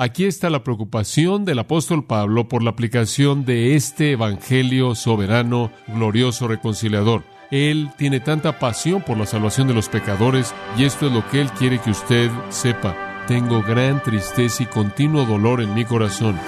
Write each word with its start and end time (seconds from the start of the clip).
Aquí 0.00 0.26
está 0.26 0.48
la 0.48 0.62
preocupación 0.62 1.44
del 1.44 1.58
apóstol 1.58 2.04
Pablo 2.04 2.46
por 2.46 2.62
la 2.62 2.70
aplicación 2.70 3.44
de 3.44 3.74
este 3.74 4.12
Evangelio 4.12 4.94
soberano, 4.94 5.72
glorioso, 5.88 6.46
reconciliador. 6.46 7.24
Él 7.50 7.90
tiene 7.98 8.20
tanta 8.20 8.60
pasión 8.60 9.02
por 9.02 9.16
la 9.16 9.26
salvación 9.26 9.66
de 9.66 9.74
los 9.74 9.88
pecadores 9.88 10.54
y 10.76 10.84
esto 10.84 11.08
es 11.08 11.12
lo 11.12 11.28
que 11.28 11.40
Él 11.40 11.50
quiere 11.50 11.80
que 11.80 11.90
usted 11.90 12.30
sepa. 12.48 13.24
Tengo 13.26 13.60
gran 13.60 14.00
tristeza 14.00 14.62
y 14.62 14.66
continuo 14.66 15.24
dolor 15.24 15.60
en 15.62 15.74
mi 15.74 15.84
corazón. 15.84 16.38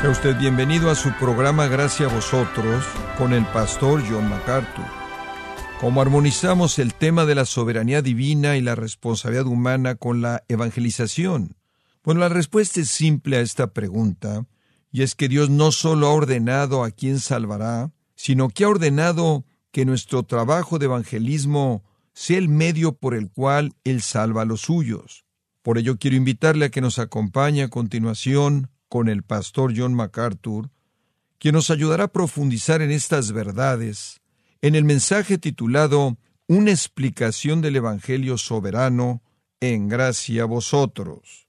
Sea 0.00 0.10
usted 0.10 0.36
bienvenido 0.40 0.90
a 0.90 0.96
su 0.96 1.12
programa 1.12 1.68
Gracias 1.68 2.10
a 2.10 2.12
vosotros 2.12 2.84
con 3.16 3.32
el 3.32 3.44
pastor 3.44 4.02
John 4.10 4.28
MacArthur. 4.28 5.01
¿Cómo 5.82 6.00
armonizamos 6.00 6.78
el 6.78 6.94
tema 6.94 7.26
de 7.26 7.34
la 7.34 7.44
soberanía 7.44 8.02
divina 8.02 8.56
y 8.56 8.60
la 8.60 8.76
responsabilidad 8.76 9.48
humana 9.48 9.96
con 9.96 10.22
la 10.22 10.44
evangelización? 10.46 11.56
Bueno, 12.04 12.20
la 12.20 12.28
respuesta 12.28 12.78
es 12.78 12.88
simple 12.88 13.38
a 13.38 13.40
esta 13.40 13.72
pregunta, 13.72 14.46
y 14.92 15.02
es 15.02 15.16
que 15.16 15.28
Dios 15.28 15.50
no 15.50 15.72
solo 15.72 16.06
ha 16.06 16.12
ordenado 16.12 16.84
a 16.84 16.92
quién 16.92 17.18
salvará, 17.18 17.90
sino 18.14 18.48
que 18.48 18.62
ha 18.62 18.68
ordenado 18.68 19.44
que 19.72 19.84
nuestro 19.84 20.22
trabajo 20.22 20.78
de 20.78 20.84
evangelismo 20.84 21.82
sea 22.12 22.38
el 22.38 22.48
medio 22.48 22.92
por 22.92 23.16
el 23.16 23.28
cual 23.32 23.74
Él 23.82 24.02
salva 24.02 24.42
a 24.42 24.44
los 24.44 24.60
suyos. 24.60 25.24
Por 25.62 25.78
ello 25.78 25.98
quiero 25.98 26.16
invitarle 26.16 26.66
a 26.66 26.70
que 26.70 26.80
nos 26.80 27.00
acompañe 27.00 27.64
a 27.64 27.70
continuación 27.70 28.70
con 28.88 29.08
el 29.08 29.24
pastor 29.24 29.74
John 29.76 29.94
MacArthur, 29.94 30.70
quien 31.40 31.56
nos 31.56 31.70
ayudará 31.70 32.04
a 32.04 32.12
profundizar 32.12 32.82
en 32.82 32.92
estas 32.92 33.32
verdades 33.32 34.21
en 34.62 34.76
el 34.76 34.84
mensaje 34.84 35.38
titulado 35.38 36.16
Una 36.46 36.70
explicación 36.70 37.60
del 37.60 37.76
Evangelio 37.76 38.38
soberano 38.38 39.20
en 39.60 39.88
gracia 39.88 40.44
a 40.44 40.46
vosotros. 40.46 41.48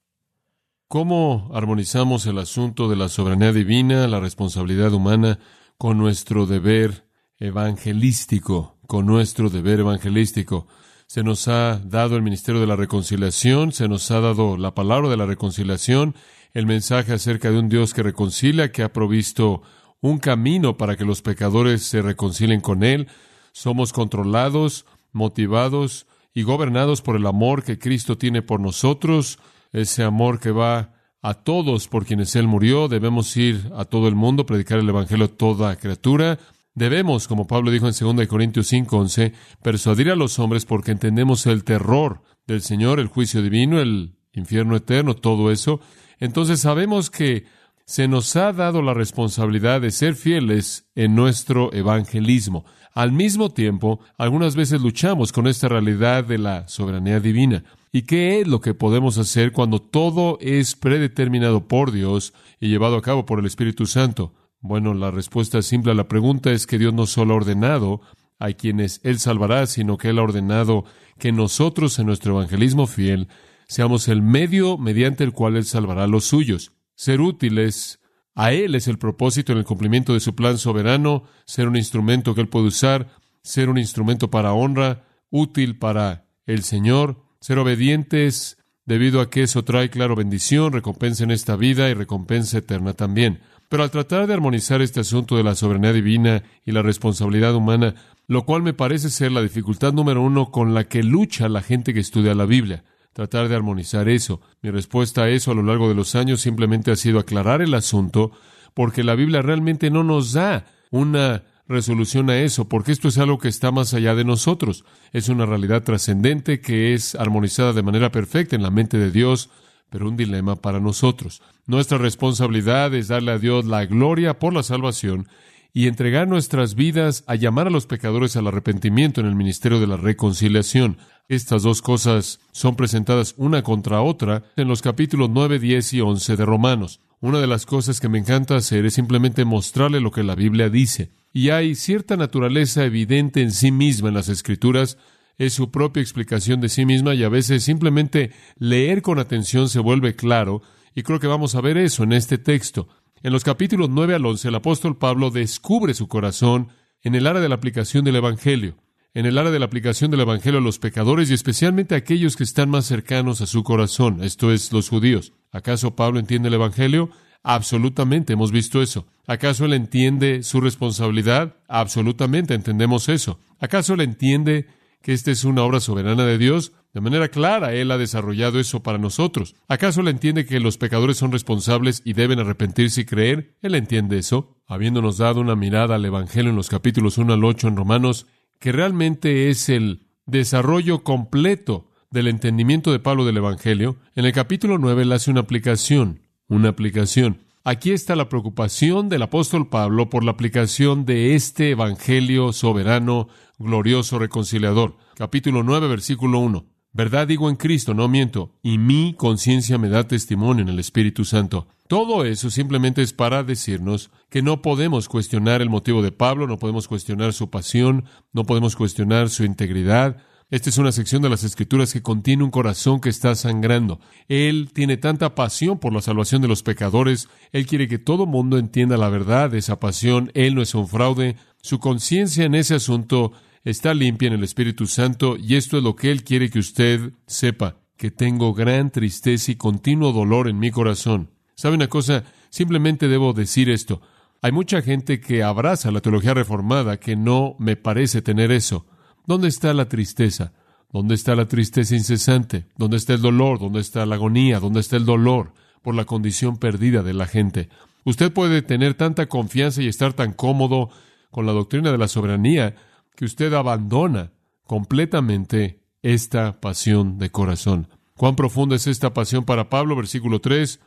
¿Cómo 0.88 1.52
armonizamos 1.54 2.26
el 2.26 2.40
asunto 2.40 2.90
de 2.90 2.96
la 2.96 3.10
soberanía 3.10 3.54
divina, 3.54 4.08
la 4.08 4.20
responsabilidad 4.20 4.94
humana, 4.94 5.40
con 5.78 5.98
nuestro 6.00 6.48
deber 6.48 7.08
evangelístico, 7.38 8.78
con 8.88 9.06
nuestro 9.06 9.50
deber 9.50 9.82
evangelístico? 9.82 10.68
Se 11.06 11.24
nos 11.24 11.48
ha 11.48 11.80
dado 11.86 12.16
el 12.16 12.24
ministerio 12.24 12.62
de 12.62 12.68
la 12.68 12.76
reconciliación, 12.76 13.72
se 13.74 13.88
nos 13.88 14.10
ha 14.10 14.22
dado 14.22 14.58
la 14.58 14.74
palabra 14.74 15.10
de 15.10 15.18
la 15.18 15.28
reconciliación, 15.28 16.16
el 16.54 16.66
mensaje 16.66 17.14
acerca 17.14 17.52
de 17.52 17.60
un 17.60 17.70
Dios 17.70 17.94
que 17.94 18.02
reconcilia, 18.02 18.72
que 18.72 18.82
ha 18.82 18.92
provisto 18.92 19.62
un 20.04 20.20
camino 20.20 20.76
para 20.76 20.98
que 20.98 21.06
los 21.06 21.22
pecadores 21.22 21.84
se 21.84 22.02
reconcilien 22.02 22.60
con 22.60 22.84
Él. 22.84 23.08
Somos 23.54 23.94
controlados, 23.94 24.86
motivados 25.14 26.08
y 26.34 26.44
gobernados 26.44 27.02
por 27.02 27.16
el 27.16 27.26
amor 27.26 27.64
que 27.64 27.80
Cristo 27.80 28.18
tiene 28.18 28.42
por 28.42 28.60
nosotros, 28.60 29.40
ese 29.72 30.04
amor 30.04 30.42
que 30.42 30.52
va 30.52 30.94
a 31.22 31.36
todos 31.36 31.88
por 31.88 32.06
quienes 32.06 32.36
Él 32.36 32.48
murió. 32.48 32.90
Debemos 32.90 33.36
ir 33.38 33.72
a 33.78 33.86
todo 33.86 34.10
el 34.10 34.16
mundo, 34.16 34.46
predicar 34.46 34.78
el 34.80 34.90
Evangelio 34.90 35.26
a 35.26 35.30
toda 35.30 35.78
criatura. 35.78 36.38
Debemos, 36.76 37.30
como 37.30 37.48
Pablo 37.48 37.72
dijo 37.72 37.88
en 37.88 37.94
2 37.94 38.28
Corintios 38.28 38.68
5:11, 38.68 39.32
persuadir 39.62 40.12
a 40.12 40.18
los 40.18 40.38
hombres 40.38 40.66
porque 40.66 40.92
entendemos 40.92 41.46
el 41.46 41.64
terror 41.64 42.22
del 42.46 42.62
Señor, 42.62 43.00
el 43.00 43.08
juicio 43.08 43.42
divino, 43.42 43.80
el 43.80 44.18
infierno 44.34 44.76
eterno, 44.76 45.16
todo 45.16 45.50
eso. 45.50 45.80
Entonces 46.20 46.60
sabemos 46.60 47.10
que 47.10 47.46
se 47.86 48.08
nos 48.08 48.36
ha 48.36 48.54
dado 48.54 48.82
la 48.82 48.94
responsabilidad 48.94 49.82
de 49.82 49.92
ser 49.92 50.16
fieles 50.16 50.90
en 50.96 51.16
nuestro 51.16 51.74
evangelismo. 51.74 52.66
Al 52.94 53.12
mismo 53.12 53.50
tiempo, 53.50 54.00
algunas 54.18 54.56
veces 54.56 54.82
luchamos 54.82 55.32
con 55.32 55.48
esta 55.48 55.68
realidad 55.68 56.24
de 56.24 56.38
la 56.38 56.68
soberanía 56.68 57.20
divina. 57.20 57.64
¿Y 57.92 58.04
qué 58.04 58.40
es 58.40 58.48
lo 58.48 58.62
que 58.62 58.74
podemos 58.74 59.18
hacer 59.18 59.52
cuando 59.52 59.80
todo 59.80 60.38
es 60.42 60.76
predeterminado 60.76 61.68
por 61.68 61.92
Dios 61.92 62.34
y 62.60 62.70
llevado 62.70 62.98
a 62.98 63.02
cabo 63.02 63.26
por 63.26 63.40
el 63.40 63.46
Espíritu 63.46 63.86
Santo? 63.86 64.34
Bueno, 64.62 64.94
la 64.94 65.12
respuesta 65.12 65.62
simple 65.62 65.92
a 65.92 65.96
la 65.96 66.08
pregunta 66.08 66.52
es 66.52 66.66
que 66.66 66.78
Dios 66.78 66.94
no 66.94 67.06
solo 67.06 67.34
ha 67.34 67.38
ordenado 67.38 68.02
a 68.40 68.52
quienes 68.54 69.02
Él 69.04 69.20
salvará, 69.20 69.68
sino 69.68 69.98
que 69.98 70.10
Él 70.10 70.20
ha 70.20 70.24
ordenado 70.24 70.86
que 71.20 71.32
nosotros 71.32 72.00
en 72.00 72.08
nuestro 72.08 72.34
evangelismo 72.34 72.88
fiel 72.88 73.28
seamos 73.68 74.08
el 74.08 74.22
medio 74.22 74.78
mediante 74.78 75.24
el 75.24 75.34
cual 75.34 75.58
Él 75.58 75.66
salvará 75.66 76.06
a 76.06 76.08
los 76.08 76.26
suyos. 76.26 76.72
Ser 76.96 77.22
útiles 77.22 78.00
a 78.36 78.52
Él 78.52 78.76
es 78.76 78.88
el 78.88 78.98
propósito 78.98 79.52
en 79.52 79.60
el 79.60 79.66
cumplimiento 79.66 80.14
de 80.14 80.20
su 80.20 80.36
plan 80.36 80.58
soberano, 80.58 81.24
ser 81.46 81.68
un 81.68 81.76
instrumento 81.76 82.34
que 82.34 82.42
Él 82.42 82.50
puede 82.50 82.68
usar, 82.68 83.10
ser 83.42 83.70
un 83.70 83.78
instrumento 83.78 84.30
para 84.30 84.54
honra, 84.54 85.06
útil 85.30 85.78
para 85.78 86.26
el 86.46 86.64
Señor, 86.64 87.24
ser 87.40 87.60
obedientes 87.60 88.58
debido 88.86 89.22
a 89.22 89.30
que 89.30 89.44
eso 89.44 89.64
trae, 89.64 89.90
claro, 89.90 90.16
bendición, 90.16 90.74
recompensa 90.74 91.24
en 91.24 91.32
esta 91.32 91.56
vida 91.56 91.90
y 91.90 91.94
recompensa 91.94 92.58
eterna 92.58 92.94
también. 92.94 93.42
Pero 93.70 93.84
al 93.84 93.92
tratar 93.92 94.28
de 94.28 94.34
armonizar 94.34 94.82
este 94.82 95.00
asunto 95.00 95.38
de 95.38 95.44
la 95.44 95.56
soberanía 95.56 95.94
divina 95.94 96.44
y 96.66 96.72
la 96.72 96.82
responsabilidad 96.82 97.56
humana, 97.56 97.96
lo 98.28 98.46
cual 98.46 98.62
me 98.62 98.74
parece 98.74 99.10
ser 99.10 99.32
la 99.32 99.42
dificultad 99.42 99.94
número 99.94 100.22
uno 100.22 100.52
con 100.52 100.74
la 100.74 100.84
que 100.86 101.02
lucha 101.04 101.50
la 101.50 101.62
gente 101.62 101.94
que 101.94 102.00
estudia 102.00 102.36
la 102.36 102.46
Biblia 102.46 102.84
tratar 103.14 103.48
de 103.48 103.56
armonizar 103.56 104.10
eso. 104.10 104.42
Mi 104.62 104.72
respuesta 104.72 105.24
a 105.24 105.30
eso 105.30 105.52
a 105.52 105.56
lo 105.56 105.64
largo 105.64 105.88
de 105.88 105.96
los 105.96 106.16
años 106.16 106.42
simplemente 106.42 106.92
ha 106.92 106.96
sido 106.96 107.20
aclarar 107.20 107.62
el 107.62 107.74
asunto, 107.74 108.32
porque 108.74 109.04
la 109.04 109.16
Biblia 109.16 109.42
realmente 109.42 109.90
no 109.90 110.04
nos 110.04 110.34
da 110.34 110.66
una 110.92 111.44
resolución 111.68 112.30
a 112.30 112.40
eso, 112.40 112.68
porque 112.68 112.92
esto 112.92 113.08
es 113.08 113.18
algo 113.18 113.38
que 113.38 113.48
está 113.48 113.72
más 113.72 113.94
allá 113.94 114.16
de 114.16 114.26
nosotros. 114.26 114.84
Es 115.12 115.30
una 115.30 115.46
realidad 115.46 115.84
trascendente 115.84 116.60
que 116.60 116.94
es 116.94 117.16
armonizada 117.16 117.74
de 117.74 117.84
manera 117.84 118.12
perfecta 118.12 118.56
en 118.56 118.64
la 118.64 118.72
mente 118.72 118.98
de 118.98 119.12
Dios, 119.12 119.50
pero 119.90 120.08
un 120.08 120.18
dilema 120.18 120.56
para 120.56 120.80
nosotros. 120.80 121.42
Nuestra 121.68 121.98
responsabilidad 121.98 122.94
es 122.94 123.08
darle 123.08 123.32
a 123.32 123.40
Dios 123.40 123.66
la 123.66 123.86
gloria 123.86 124.40
por 124.40 124.54
la 124.54 124.64
salvación 124.64 125.28
y 125.74 125.88
entregar 125.88 126.28
nuestras 126.28 126.76
vidas 126.76 127.24
a 127.28 127.36
llamar 127.36 127.68
a 127.68 127.72
los 127.72 127.88
pecadores 127.88 128.36
al 128.36 128.48
arrepentimiento 128.48 129.22
en 129.22 129.28
el 129.28 129.36
ministerio 129.36 129.80
de 129.80 129.88
la 129.88 129.98
reconciliación. 129.98 130.98
Estas 131.30 131.64
dos 131.64 131.82
cosas 131.82 132.42
son 132.52 132.76
presentadas 132.76 133.34
una 133.38 133.64
contra 133.64 134.02
otra 134.02 134.44
en 134.58 134.68
los 134.68 134.82
capítulos 134.82 135.30
9, 135.30 135.58
10 135.58 135.94
y 135.94 136.02
11 136.02 136.36
de 136.36 136.46
Romanos. 136.46 137.00
Una 137.22 137.40
de 137.40 137.48
las 137.48 137.66
cosas 137.66 138.02
que 138.02 138.10
me 138.10 138.20
encanta 138.20 138.58
hacer 138.58 138.86
es 138.86 138.96
simplemente 138.96 139.46
mostrarle 139.46 140.02
lo 140.02 140.12
que 140.12 140.24
la 140.24 140.36
Biblia 140.36 140.70
dice. 140.70 141.12
Y 141.32 141.50
hay 141.50 141.76
cierta 141.76 142.18
naturaleza 142.18 142.84
evidente 142.84 143.42
en 143.42 143.52
sí 143.54 143.72
misma 143.72 144.10
en 144.10 144.16
las 144.16 144.28
Escrituras, 144.28 144.98
es 145.38 145.54
su 145.54 145.72
propia 145.72 146.02
explicación 146.02 146.60
de 146.60 146.68
sí 146.68 146.86
misma 146.86 147.16
y 147.16 147.24
a 147.24 147.30
veces 147.30 147.64
simplemente 147.64 148.32
leer 148.58 149.02
con 149.02 149.18
atención 149.18 149.70
se 149.70 149.80
vuelve 149.80 150.16
claro 150.16 150.62
y 150.94 151.04
creo 151.04 151.22
que 151.22 151.28
vamos 151.28 151.56
a 151.56 151.62
ver 151.62 151.78
eso 151.78 152.04
en 152.04 152.12
este 152.12 152.38
texto. 152.38 152.90
En 153.24 153.32
los 153.32 153.46
capítulos 153.46 153.90
9 153.90 154.16
al 154.16 154.26
11 154.26 154.50
el 154.50 154.56
apóstol 154.56 154.98
Pablo 154.98 155.32
descubre 155.32 155.94
su 155.94 156.10
corazón 156.10 156.68
en 157.02 157.16
el 157.16 157.26
área 157.26 157.42
de 157.42 157.50
la 157.50 157.56
aplicación 157.56 158.04
del 158.04 158.18
Evangelio 158.18 158.83
en 159.14 159.26
el 159.26 159.38
área 159.38 159.52
de 159.52 159.60
la 159.60 159.66
aplicación 159.66 160.10
del 160.12 160.22
Evangelio 160.22 160.60
a 160.60 160.64
los 160.64 160.80
pecadores 160.80 161.30
y 161.30 161.34
especialmente 161.34 161.94
a 161.94 162.00
aquellos 162.00 162.36
que 162.36 162.44
están 162.44 162.70
más 162.70 162.86
cercanos 162.86 163.42
a 163.42 163.46
su 163.46 163.64
corazón, 163.64 164.24
esto 164.24 164.52
es, 164.52 164.72
los 164.74 164.90
judíos. 164.90 165.34
¿Acaso 165.52 165.96
Pablo 165.96 166.20
entiende 166.20 166.48
el 166.48 166.56
Evangelio? 166.56 167.12
Absolutamente, 167.44 168.34
hemos 168.34 168.52
visto 168.52 168.82
eso. 168.82 169.06
¿Acaso 169.28 169.66
él 169.66 169.74
entiende 169.74 170.44
su 170.44 170.62
responsabilidad? 170.62 171.58
Absolutamente, 171.68 172.54
entendemos 172.54 173.10
eso. 173.10 173.40
¿Acaso 173.60 173.94
él 173.94 174.02
entiende 174.02 174.68
que 175.02 175.14
esta 175.14 175.30
es 175.30 175.44
una 175.44 175.64
obra 175.64 175.80
soberana 175.80 176.26
de 176.26 176.38
Dios? 176.38 176.72
De 176.94 177.02
manera 177.02 177.28
clara, 177.30 177.74
Él 177.74 177.90
ha 177.90 177.98
desarrollado 177.98 178.60
eso 178.60 178.84
para 178.84 179.00
nosotros. 179.00 179.56
¿Acaso 179.68 180.02
Él 180.02 180.10
entiende 180.10 180.46
que 180.46 180.60
los 180.60 180.78
pecadores 180.78 181.18
son 181.18 181.32
responsables 181.32 182.04
y 182.06 182.14
deben 182.14 182.40
arrepentirse 182.40 183.02
y 183.02 183.06
creer? 183.06 183.56
Él 183.64 183.74
entiende 183.74 184.20
eso. 184.20 184.56
Habiéndonos 184.68 185.18
dado 185.18 185.42
una 185.42 185.56
mirada 185.56 185.96
al 185.96 186.06
Evangelio 186.06 186.52
en 186.52 186.56
los 186.56 186.70
capítulos 186.70 187.18
1 187.18 187.34
al 187.34 187.44
8 187.44 187.68
en 187.68 187.78
Romanos, 187.78 188.28
que 188.64 188.72
realmente 188.72 189.50
es 189.50 189.68
el 189.68 190.08
desarrollo 190.26 191.04
completo 191.04 191.90
del 192.12 192.30
entendimiento 192.30 192.94
de 192.94 193.00
Pablo 193.00 193.26
del 193.26 193.36
Evangelio, 193.36 193.98
en 194.16 194.24
el 194.24 194.32
capítulo 194.32 194.78
9 194.78 195.02
él 195.02 195.12
hace 195.12 195.32
una 195.32 195.42
aplicación, 195.42 196.22
una 196.48 196.70
aplicación. 196.70 197.42
Aquí 197.66 197.92
está 197.92 198.16
la 198.16 198.30
preocupación 198.30 199.10
del 199.10 199.24
apóstol 199.24 199.68
Pablo 199.68 200.10
por 200.10 200.24
la 200.24 200.32
aplicación 200.32 201.04
de 201.04 201.36
este 201.36 201.72
Evangelio 201.72 202.54
soberano, 202.54 203.28
glorioso, 203.60 204.18
reconciliador. 204.18 204.96
Capítulo 205.16 205.62
9, 205.64 205.90
versículo 205.90 206.40
1. 206.40 206.66
Verdad 206.96 207.28
digo 207.28 207.50
en 207.50 207.56
Cristo, 207.56 207.96
no 207.96 208.08
miento, 208.08 208.52
y 208.62 208.78
mi 208.78 209.16
conciencia 209.16 209.80
me 209.80 209.90
da 209.90 210.08
testimonio 210.08 210.62
en 210.62 210.70
el 210.70 210.78
Espíritu 210.78 211.26
Santo. 211.26 211.68
Todo 211.88 212.24
eso 212.24 212.52
simplemente 212.52 213.02
es 213.02 213.14
para 213.14 213.44
decirnos 213.44 214.12
que 214.30 214.44
no 214.44 214.62
podemos 214.62 215.10
cuestionar 215.10 215.64
el 215.64 215.72
motivo 215.72 216.04
de 216.04 216.12
Pablo, 216.12 216.46
no 216.46 216.60
podemos 216.60 216.88
cuestionar 216.88 217.34
su 217.34 217.50
pasión, 217.50 218.06
no 218.32 218.44
podemos 218.46 218.76
cuestionar 218.76 219.32
su 219.32 219.44
integridad. 219.44 220.18
Esta 220.52 220.70
es 220.70 220.78
una 220.78 220.92
sección 220.92 221.24
de 221.24 221.30
las 221.30 221.44
Escrituras 221.44 221.94
que 221.94 222.04
contiene 222.04 222.44
un 222.44 222.52
corazón 222.52 223.02
que 223.02 223.10
está 223.10 223.34
sangrando. 223.34 224.00
Él 224.28 224.70
tiene 224.72 224.98
tanta 224.98 225.34
pasión 225.34 225.80
por 225.80 225.94
la 225.94 226.02
salvación 226.02 226.44
de 226.44 226.48
los 226.48 226.62
pecadores. 226.62 227.28
Él 227.52 227.66
quiere 227.66 227.88
que 227.88 227.98
todo 227.98 228.28
mundo 228.28 228.60
entienda 228.60 228.98
la 228.98 229.10
verdad 229.10 229.50
de 229.50 229.58
esa 229.58 229.80
pasión. 229.80 230.30
Él 230.36 230.54
no 230.54 230.62
es 230.62 230.76
un 230.76 230.88
fraude. 230.88 231.38
Su 231.64 231.80
conciencia 231.80 232.46
en 232.46 232.54
ese 232.54 232.76
asunto 232.76 233.32
está 233.64 233.94
limpia 233.94 234.28
en 234.28 234.34
el 234.34 234.44
Espíritu 234.44 234.88
Santo 234.88 235.38
y 235.38 235.56
esto 235.56 235.78
es 235.78 235.84
lo 235.84 235.96
que 235.96 236.12
Él 236.12 236.24
quiere 236.24 236.50
que 236.50 236.60
usted 236.60 237.14
sepa, 237.26 237.78
que 237.98 238.12
tengo 238.12 238.54
gran 238.54 238.92
tristeza 238.92 239.52
y 239.52 239.56
continuo 239.56 240.12
dolor 240.12 240.50
en 240.50 240.60
mi 240.60 240.72
corazón. 240.72 241.30
¿Sabe 241.56 241.76
una 241.76 241.88
cosa? 241.88 242.24
Simplemente 242.50 243.08
debo 243.08 243.34
decir 243.34 243.70
esto. 243.70 244.02
Hay 244.42 244.52
mucha 244.52 244.82
gente 244.82 245.22
que 245.22 245.44
abraza 245.44 245.92
la 245.92 246.02
teología 246.02 246.34
reformada 246.34 247.00
que 247.00 247.16
no 247.16 247.56
me 247.60 247.76
parece 247.78 248.22
tener 248.22 248.52
eso. 248.52 248.86
¿Dónde 249.26 249.48
está 249.48 249.74
la 249.74 249.88
tristeza? 249.88 250.52
¿Dónde 250.92 251.16
está 251.16 251.36
la 251.36 251.48
tristeza 251.48 251.96
incesante? 251.96 252.66
¿Dónde 252.78 252.98
está 252.98 253.14
el 253.14 253.22
dolor? 253.22 253.60
¿Dónde 253.60 253.80
está 253.80 254.06
la 254.06 254.16
agonía? 254.16 254.60
¿Dónde 254.60 254.82
está 254.82 254.98
el 254.98 255.06
dolor 255.06 255.54
por 255.82 255.96
la 255.96 256.06
condición 256.06 256.58
perdida 256.58 257.02
de 257.04 257.14
la 257.14 257.26
gente? 257.26 257.70
Usted 258.04 258.34
puede 258.34 258.62
tener 258.62 258.94
tanta 258.96 259.28
confianza 259.28 259.82
y 259.82 259.88
estar 259.88 260.14
tan 260.14 260.34
cómodo 260.34 260.90
con 261.32 261.46
la 261.46 261.54
doctrina 261.54 261.92
de 261.92 261.98
la 261.98 262.10
soberanía 262.10 262.76
que 263.16 263.26
usted 263.26 263.54
abandona 263.54 264.32
completamente 264.66 265.84
esta 266.02 266.60
pasión 266.60 267.18
de 267.18 267.30
corazón. 267.30 267.88
¿Cuán 268.16 268.36
profunda 268.36 268.76
es 268.76 268.88
esta 268.88 269.14
pasión 269.14 269.46
para 269.46 269.70
Pablo? 269.70 269.96
Versículo 269.96 270.40
3, 270.40 270.80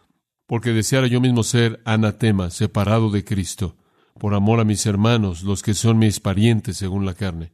porque 0.46 0.72
deseara 0.72 1.06
yo 1.06 1.20
mismo 1.20 1.42
ser 1.42 1.80
anatema, 1.84 2.50
separado 2.50 3.10
de 3.10 3.24
Cristo, 3.24 3.76
por 4.18 4.34
amor 4.34 4.60
a 4.60 4.64
mis 4.64 4.86
hermanos, 4.86 5.42
los 5.42 5.62
que 5.62 5.74
son 5.74 5.98
mis 5.98 6.20
parientes 6.20 6.76
según 6.76 7.04
la 7.04 7.14
carne. 7.14 7.52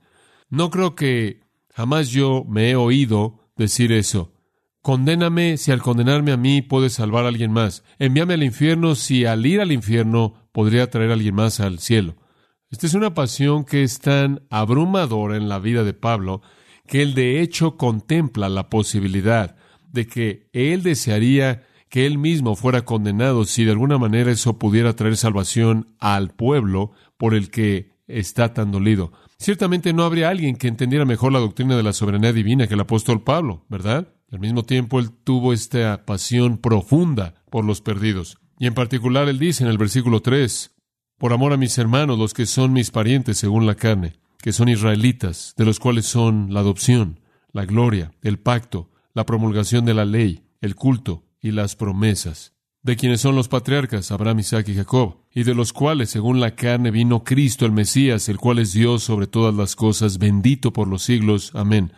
No 0.51 0.71
creo 0.71 0.95
que 0.95 1.41
jamás 1.75 2.11
yo 2.11 2.45
me 2.47 2.71
he 2.71 2.77
oído 2.77 3.51
decir 3.57 3.93
eso. 3.93 4.33
Condéname 4.83 5.57
si 5.57 5.71
al 5.71 5.81
condenarme 5.81 6.33
a 6.33 6.37
mí 6.37 6.61
puedes 6.61 6.95
salvar 6.95 7.25
a 7.25 7.29
alguien 7.29 7.53
más. 7.53 7.85
Envíame 7.99 8.35
al 8.35 8.43
infierno 8.43 8.95
si 8.95 9.25
al 9.25 9.47
ir 9.47 9.61
al 9.61 9.73
infierno 9.73 10.35
podría 10.53 10.91
traer 10.91 11.11
a 11.11 11.15
alguien 11.15 11.37
más 11.37 11.61
al 11.61 11.79
cielo. 11.79 12.17
Esta 12.73 12.87
es 12.87 12.95
una 12.95 13.13
pasión 13.13 13.65
que 13.67 13.83
es 13.83 13.99
tan 14.01 14.47
abrumadora 14.49 15.37
en 15.37 15.51
la 15.51 15.59
vida 15.59 15.85
de 15.85 15.93
Pablo 15.93 16.41
que 16.87 17.03
él 17.03 17.15
de 17.15 17.43
hecho 17.43 17.77
contempla 17.77 18.49
la 18.49 18.71
posibilidad 18.71 19.57
de 19.93 20.07
que 20.07 20.49
él 20.55 20.83
desearía 20.83 21.65
que 21.91 22.07
él 22.07 22.17
mismo 22.17 22.57
fuera 22.57 22.87
condenado 22.87 23.45
si 23.45 23.67
de 23.67 23.73
alguna 23.73 23.99
manera 23.99 24.33
eso 24.33 24.59
pudiera 24.59 24.97
traer 24.97 25.19
salvación 25.19 25.95
al 25.99 26.31
pueblo 26.31 26.93
por 27.19 27.35
el 27.35 27.51
que 27.51 27.93
está 28.07 28.55
tan 28.55 28.73
dolido. 28.73 29.13
Ciertamente 29.37 29.93
no 29.93 30.05
habría 30.05 30.31
alguien 30.31 30.57
que 30.57 30.69
entendiera 30.69 31.05
mejor 31.05 31.33
la 31.33 31.41
doctrina 31.41 31.77
de 31.77 31.83
la 31.83 31.93
soberanía 31.93 32.33
divina 32.33 32.67
que 32.67 32.75
el 32.75 32.81
apóstol 32.81 33.23
Pablo, 33.23 33.67
¿verdad? 33.69 34.09
Al 34.31 34.41
mismo 34.41 34.63
tiempo, 34.63 34.99
él 34.99 35.11
tuvo 35.11 35.53
esta 35.53 36.07
pasión 36.07 36.57
profunda 36.57 37.35
por 37.51 37.67
los 37.67 37.83
perdidos. 37.83 38.39
Y 38.59 38.67
en 38.67 38.73
particular, 38.73 39.29
él 39.29 39.39
dice 39.39 39.63
en 39.63 39.69
el 39.69 39.77
versículo 39.77 40.23
3, 40.23 40.72
por 41.23 41.33
amor 41.33 41.53
a 41.53 41.57
mis 41.57 41.79
hermanos, 41.79 42.19
los 42.19 42.35
que 42.35 42.47
son 42.47 42.73
mis 42.73 42.91
parientes 42.91 43.39
según 43.39 43.65
la 43.65 43.77
carne, 43.77 44.15
que 44.39 44.53
son 44.53 44.69
israelitas, 44.69 45.55
de 45.57 45.65
los 45.65 45.79
cuales 45.79 46.05
son 46.05 46.53
la 46.53 46.59
adopción, 46.59 47.21
la 47.53 47.65
gloria, 47.65 48.11
el 48.23 48.41
pacto, 48.41 48.91
la 49.15 49.25
promulgación 49.25 49.85
de 49.85 49.95
la 49.95 50.05
ley, 50.05 50.43
el 50.61 50.75
culto 50.75 51.23
y 51.41 51.53
las 51.53 51.77
promesas, 51.77 52.55
de 52.83 52.97
quienes 52.97 53.21
son 53.21 53.37
los 53.37 53.47
patriarcas, 53.47 54.11
Abraham, 54.11 54.41
Isaac 54.41 54.69
y 54.71 54.75
Jacob, 54.75 55.19
y 55.33 55.45
de 55.45 55.55
los 55.55 55.73
cuales, 55.73 56.11
según 56.11 56.41
la 56.41 56.57
carne, 56.57 56.91
vino 56.91 57.23
Cristo 57.23 57.67
el 57.67 57.73
Mesías, 57.73 58.29
el 58.29 58.39
cual 58.39 58.59
es 58.59 58.73
Dios 58.73 59.05
sobre 59.05 59.29
todas 59.29 59.55
las 59.55 59.77
cosas, 59.77 60.19
bendito 60.19 60.73
por 60.73 60.89
los 60.89 61.05
siglos. 61.05 61.53
Amén. 61.55 61.93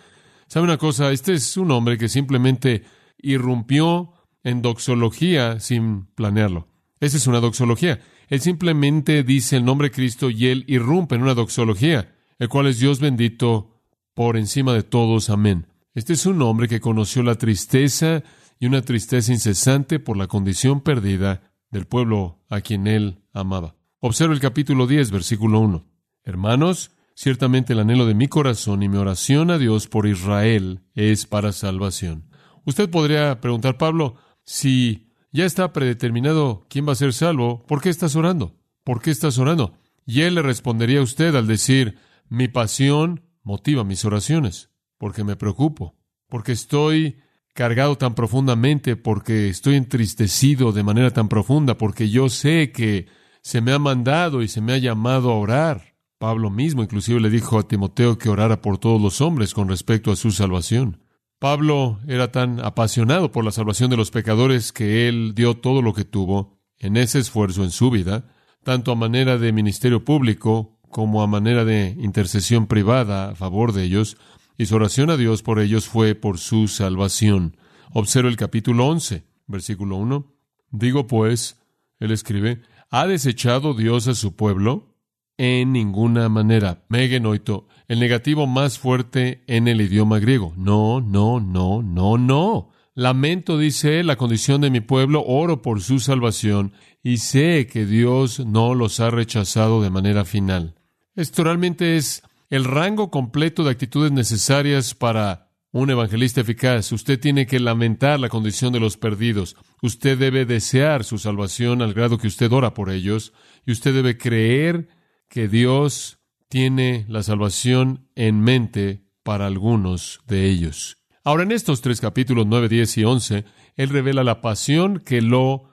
¿Sabe 0.48 0.64
una 0.64 0.76
cosa? 0.76 1.12
Este 1.12 1.32
es 1.32 1.56
un 1.56 1.70
hombre 1.70 1.96
que 1.96 2.10
simplemente 2.10 2.84
irrumpió 3.16 4.12
en 4.42 4.60
doxología 4.60 5.60
sin 5.60 6.08
planearlo. 6.14 6.68
Esa 7.00 7.16
es 7.16 7.26
una 7.26 7.40
doxología. 7.40 8.00
Él 8.28 8.40
simplemente 8.40 9.22
dice 9.22 9.56
el 9.56 9.64
nombre 9.64 9.88
de 9.88 9.94
Cristo 9.94 10.30
y 10.30 10.46
él 10.46 10.64
irrumpe 10.66 11.14
en 11.14 11.22
una 11.22 11.34
doxología, 11.34 12.14
el 12.38 12.48
cual 12.48 12.66
es 12.66 12.78
Dios 12.78 13.00
bendito 13.00 13.80
por 14.14 14.36
encima 14.36 14.72
de 14.72 14.82
todos. 14.82 15.30
Amén. 15.30 15.66
Este 15.94 16.12
es 16.12 16.26
un 16.26 16.40
hombre 16.42 16.68
que 16.68 16.80
conoció 16.80 17.22
la 17.22 17.36
tristeza 17.36 18.22
y 18.58 18.66
una 18.66 18.82
tristeza 18.82 19.32
incesante 19.32 19.98
por 19.98 20.16
la 20.16 20.26
condición 20.26 20.80
perdida 20.80 21.52
del 21.70 21.86
pueblo 21.86 22.44
a 22.48 22.60
quien 22.60 22.86
él 22.86 23.22
amaba. 23.32 23.76
Observa 24.00 24.34
el 24.34 24.40
capítulo 24.40 24.86
10, 24.86 25.10
versículo 25.10 25.60
1. 25.60 25.86
Hermanos, 26.24 26.90
Ciertamente 27.16 27.72
el 27.72 27.78
anhelo 27.78 28.06
de 28.06 28.14
mi 28.14 28.26
corazón 28.26 28.82
y 28.82 28.88
mi 28.88 28.96
oración 28.96 29.52
a 29.52 29.58
Dios 29.58 29.86
por 29.86 30.06
Israel 30.08 30.80
es 30.94 31.26
para 31.26 31.52
salvación. 31.52 32.28
Usted 32.64 32.90
podría 32.90 33.40
preguntar, 33.40 33.78
Pablo, 33.78 34.16
si 34.44 35.12
ya 35.34 35.44
está 35.44 35.74
predeterminado 35.74 36.64
quién 36.70 36.88
va 36.88 36.92
a 36.92 36.94
ser 36.94 37.12
salvo, 37.12 37.66
¿por 37.66 37.82
qué 37.82 37.90
estás 37.90 38.16
orando? 38.16 38.56
¿Por 38.84 39.02
qué 39.02 39.10
estás 39.10 39.36
orando? 39.36 39.74
Y 40.06 40.22
él 40.22 40.36
le 40.36 40.42
respondería 40.42 41.00
a 41.00 41.02
usted 41.02 41.34
al 41.34 41.46
decir, 41.46 41.98
mi 42.30 42.48
pasión 42.48 43.20
motiva 43.42 43.84
mis 43.84 44.06
oraciones, 44.06 44.70
porque 44.96 45.24
me 45.24 45.36
preocupo, 45.36 45.94
porque 46.28 46.52
estoy 46.52 47.18
cargado 47.52 47.98
tan 47.98 48.14
profundamente, 48.14 48.96
porque 48.96 49.50
estoy 49.50 49.74
entristecido 49.74 50.72
de 50.72 50.82
manera 50.82 51.10
tan 51.10 51.28
profunda, 51.28 51.76
porque 51.76 52.08
yo 52.08 52.30
sé 52.30 52.72
que 52.72 53.08
se 53.42 53.60
me 53.60 53.72
ha 53.72 53.78
mandado 53.78 54.40
y 54.40 54.48
se 54.48 54.62
me 54.62 54.72
ha 54.72 54.78
llamado 54.78 55.30
a 55.30 55.38
orar 55.38 55.94
Pablo 56.24 56.48
mismo 56.48 56.82
inclusive 56.82 57.20
le 57.20 57.28
dijo 57.28 57.58
a 57.58 57.68
Timoteo 57.68 58.16
que 58.16 58.30
orara 58.30 58.62
por 58.62 58.78
todos 58.78 58.98
los 58.98 59.20
hombres 59.20 59.52
con 59.52 59.68
respecto 59.68 60.10
a 60.10 60.16
su 60.16 60.30
salvación. 60.30 61.03
Pablo 61.44 62.00
era 62.08 62.32
tan 62.32 62.58
apasionado 62.64 63.30
por 63.30 63.44
la 63.44 63.50
salvación 63.50 63.90
de 63.90 63.98
los 63.98 64.10
pecadores 64.10 64.72
que 64.72 65.08
él 65.08 65.34
dio 65.34 65.58
todo 65.58 65.82
lo 65.82 65.92
que 65.92 66.06
tuvo 66.06 66.56
en 66.78 66.96
ese 66.96 67.18
esfuerzo 67.18 67.64
en 67.64 67.70
su 67.70 67.90
vida, 67.90 68.32
tanto 68.62 68.90
a 68.92 68.94
manera 68.94 69.36
de 69.36 69.52
ministerio 69.52 70.06
público 70.06 70.80
como 70.88 71.22
a 71.22 71.26
manera 71.26 71.66
de 71.66 71.98
intercesión 72.00 72.66
privada 72.66 73.32
a 73.32 73.34
favor 73.34 73.74
de 73.74 73.84
ellos, 73.84 74.16
y 74.56 74.64
su 74.64 74.76
oración 74.76 75.10
a 75.10 75.18
Dios 75.18 75.42
por 75.42 75.58
ellos 75.58 75.86
fue 75.86 76.14
por 76.14 76.38
su 76.38 76.66
salvación. 76.66 77.58
Observo 77.92 78.30
el 78.30 78.38
capítulo 78.38 78.86
11, 78.86 79.26
versículo 79.46 79.96
1. 79.96 80.32
Digo 80.70 81.06
pues, 81.06 81.60
él 82.00 82.10
escribe, 82.10 82.62
¿ha 82.88 83.06
desechado 83.06 83.74
Dios 83.74 84.08
a 84.08 84.14
su 84.14 84.34
pueblo? 84.34 84.93
En 85.36 85.72
ninguna 85.72 86.28
manera. 86.28 86.84
Megenoito, 86.88 87.66
el 87.88 88.00
negativo 88.00 88.46
más 88.46 88.78
fuerte 88.78 89.42
en 89.46 89.68
el 89.68 89.80
idioma 89.80 90.18
griego. 90.18 90.54
No, 90.56 91.00
no, 91.00 91.40
no, 91.40 91.82
no, 91.82 92.18
no. 92.18 92.70
Lamento, 92.94 93.58
dice 93.58 94.04
la 94.04 94.16
condición 94.16 94.60
de 94.60 94.70
mi 94.70 94.80
pueblo, 94.80 95.24
oro 95.26 95.62
por 95.62 95.80
su 95.80 95.98
salvación 95.98 96.72
y 97.02 97.16
sé 97.16 97.66
que 97.66 97.86
Dios 97.86 98.40
no 98.40 98.74
los 98.74 99.00
ha 99.00 99.10
rechazado 99.10 99.82
de 99.82 99.90
manera 99.90 100.24
final. 100.24 100.76
Esto 101.16 101.42
realmente 101.44 101.96
es 101.96 102.22
el 102.50 102.64
rango 102.64 103.10
completo 103.10 103.64
de 103.64 103.72
actitudes 103.72 104.12
necesarias 104.12 104.94
para 104.94 105.50
un 105.72 105.90
evangelista 105.90 106.40
eficaz. 106.40 106.92
Usted 106.92 107.18
tiene 107.18 107.46
que 107.46 107.58
lamentar 107.58 108.20
la 108.20 108.28
condición 108.28 108.72
de 108.72 108.78
los 108.78 108.96
perdidos. 108.96 109.56
Usted 109.82 110.16
debe 110.16 110.44
desear 110.44 111.02
su 111.02 111.18
salvación 111.18 111.82
al 111.82 111.94
grado 111.94 112.16
que 112.16 112.28
usted 112.28 112.52
ora 112.52 112.74
por 112.74 112.90
ellos. 112.90 113.32
Y 113.66 113.72
usted 113.72 113.92
debe 113.92 114.16
creer 114.16 114.86
que 115.28 115.48
Dios 115.48 116.18
tiene 116.48 117.04
la 117.08 117.22
salvación 117.22 118.08
en 118.14 118.40
mente 118.40 119.02
para 119.22 119.46
algunos 119.46 120.20
de 120.26 120.48
ellos. 120.48 120.98
Ahora, 121.24 121.42
en 121.42 121.52
estos 121.52 121.80
tres 121.80 122.00
capítulos 122.00 122.46
9, 122.46 122.68
10 122.68 122.98
y 122.98 123.04
11, 123.04 123.44
Él 123.76 123.88
revela 123.88 124.22
la 124.22 124.40
pasión 124.40 125.00
que 125.00 125.22
lo 125.22 125.70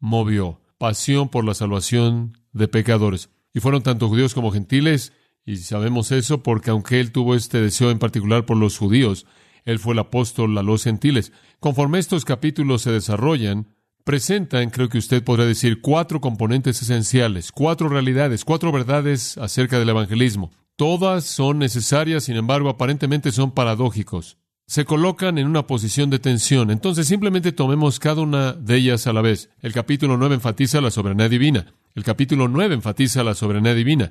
movió, 0.00 0.60
pasión 0.78 1.28
por 1.28 1.44
la 1.44 1.54
salvación 1.54 2.38
de 2.52 2.68
pecadores. 2.68 3.28
Y 3.52 3.60
fueron 3.60 3.82
tanto 3.82 4.08
judíos 4.08 4.34
como 4.34 4.50
gentiles, 4.50 5.12
y 5.44 5.58
sabemos 5.58 6.10
eso 6.10 6.42
porque 6.42 6.70
aunque 6.70 7.00
Él 7.00 7.12
tuvo 7.12 7.34
este 7.34 7.60
deseo 7.60 7.90
en 7.90 7.98
particular 7.98 8.46
por 8.46 8.56
los 8.56 8.78
judíos, 8.78 9.26
Él 9.64 9.78
fue 9.78 9.92
el 9.92 9.98
apóstol 9.98 10.56
a 10.56 10.62
los 10.62 10.84
gentiles. 10.84 11.32
Conforme 11.60 11.98
estos 11.98 12.24
capítulos 12.24 12.82
se 12.82 12.90
desarrollan, 12.90 13.68
presentan, 14.04 14.70
creo 14.70 14.88
que 14.88 14.98
usted 14.98 15.24
podrá 15.24 15.46
decir, 15.46 15.80
cuatro 15.80 16.20
componentes 16.20 16.80
esenciales, 16.82 17.50
cuatro 17.50 17.88
realidades, 17.88 18.44
cuatro 18.44 18.70
verdades 18.70 19.38
acerca 19.38 19.78
del 19.78 19.88
evangelismo. 19.88 20.52
Todas 20.76 21.24
son 21.24 21.58
necesarias, 21.58 22.24
sin 22.24 22.36
embargo, 22.36 22.68
aparentemente 22.68 23.32
son 23.32 23.52
paradójicos. 23.52 24.36
Se 24.66 24.84
colocan 24.84 25.38
en 25.38 25.46
una 25.46 25.66
posición 25.66 26.10
de 26.10 26.18
tensión. 26.18 26.70
Entonces, 26.70 27.06
simplemente 27.06 27.52
tomemos 27.52 27.98
cada 27.98 28.22
una 28.22 28.52
de 28.52 28.76
ellas 28.76 29.06
a 29.06 29.12
la 29.12 29.20
vez. 29.20 29.50
El 29.60 29.72
capítulo 29.72 30.16
9 30.16 30.36
enfatiza 30.36 30.80
la 30.80 30.90
soberanía 30.90 31.28
divina. 31.28 31.66
El 31.94 32.02
capítulo 32.02 32.48
9 32.48 32.74
enfatiza 32.74 33.22
la 33.22 33.34
soberanía 33.34 33.74
divina. 33.74 34.10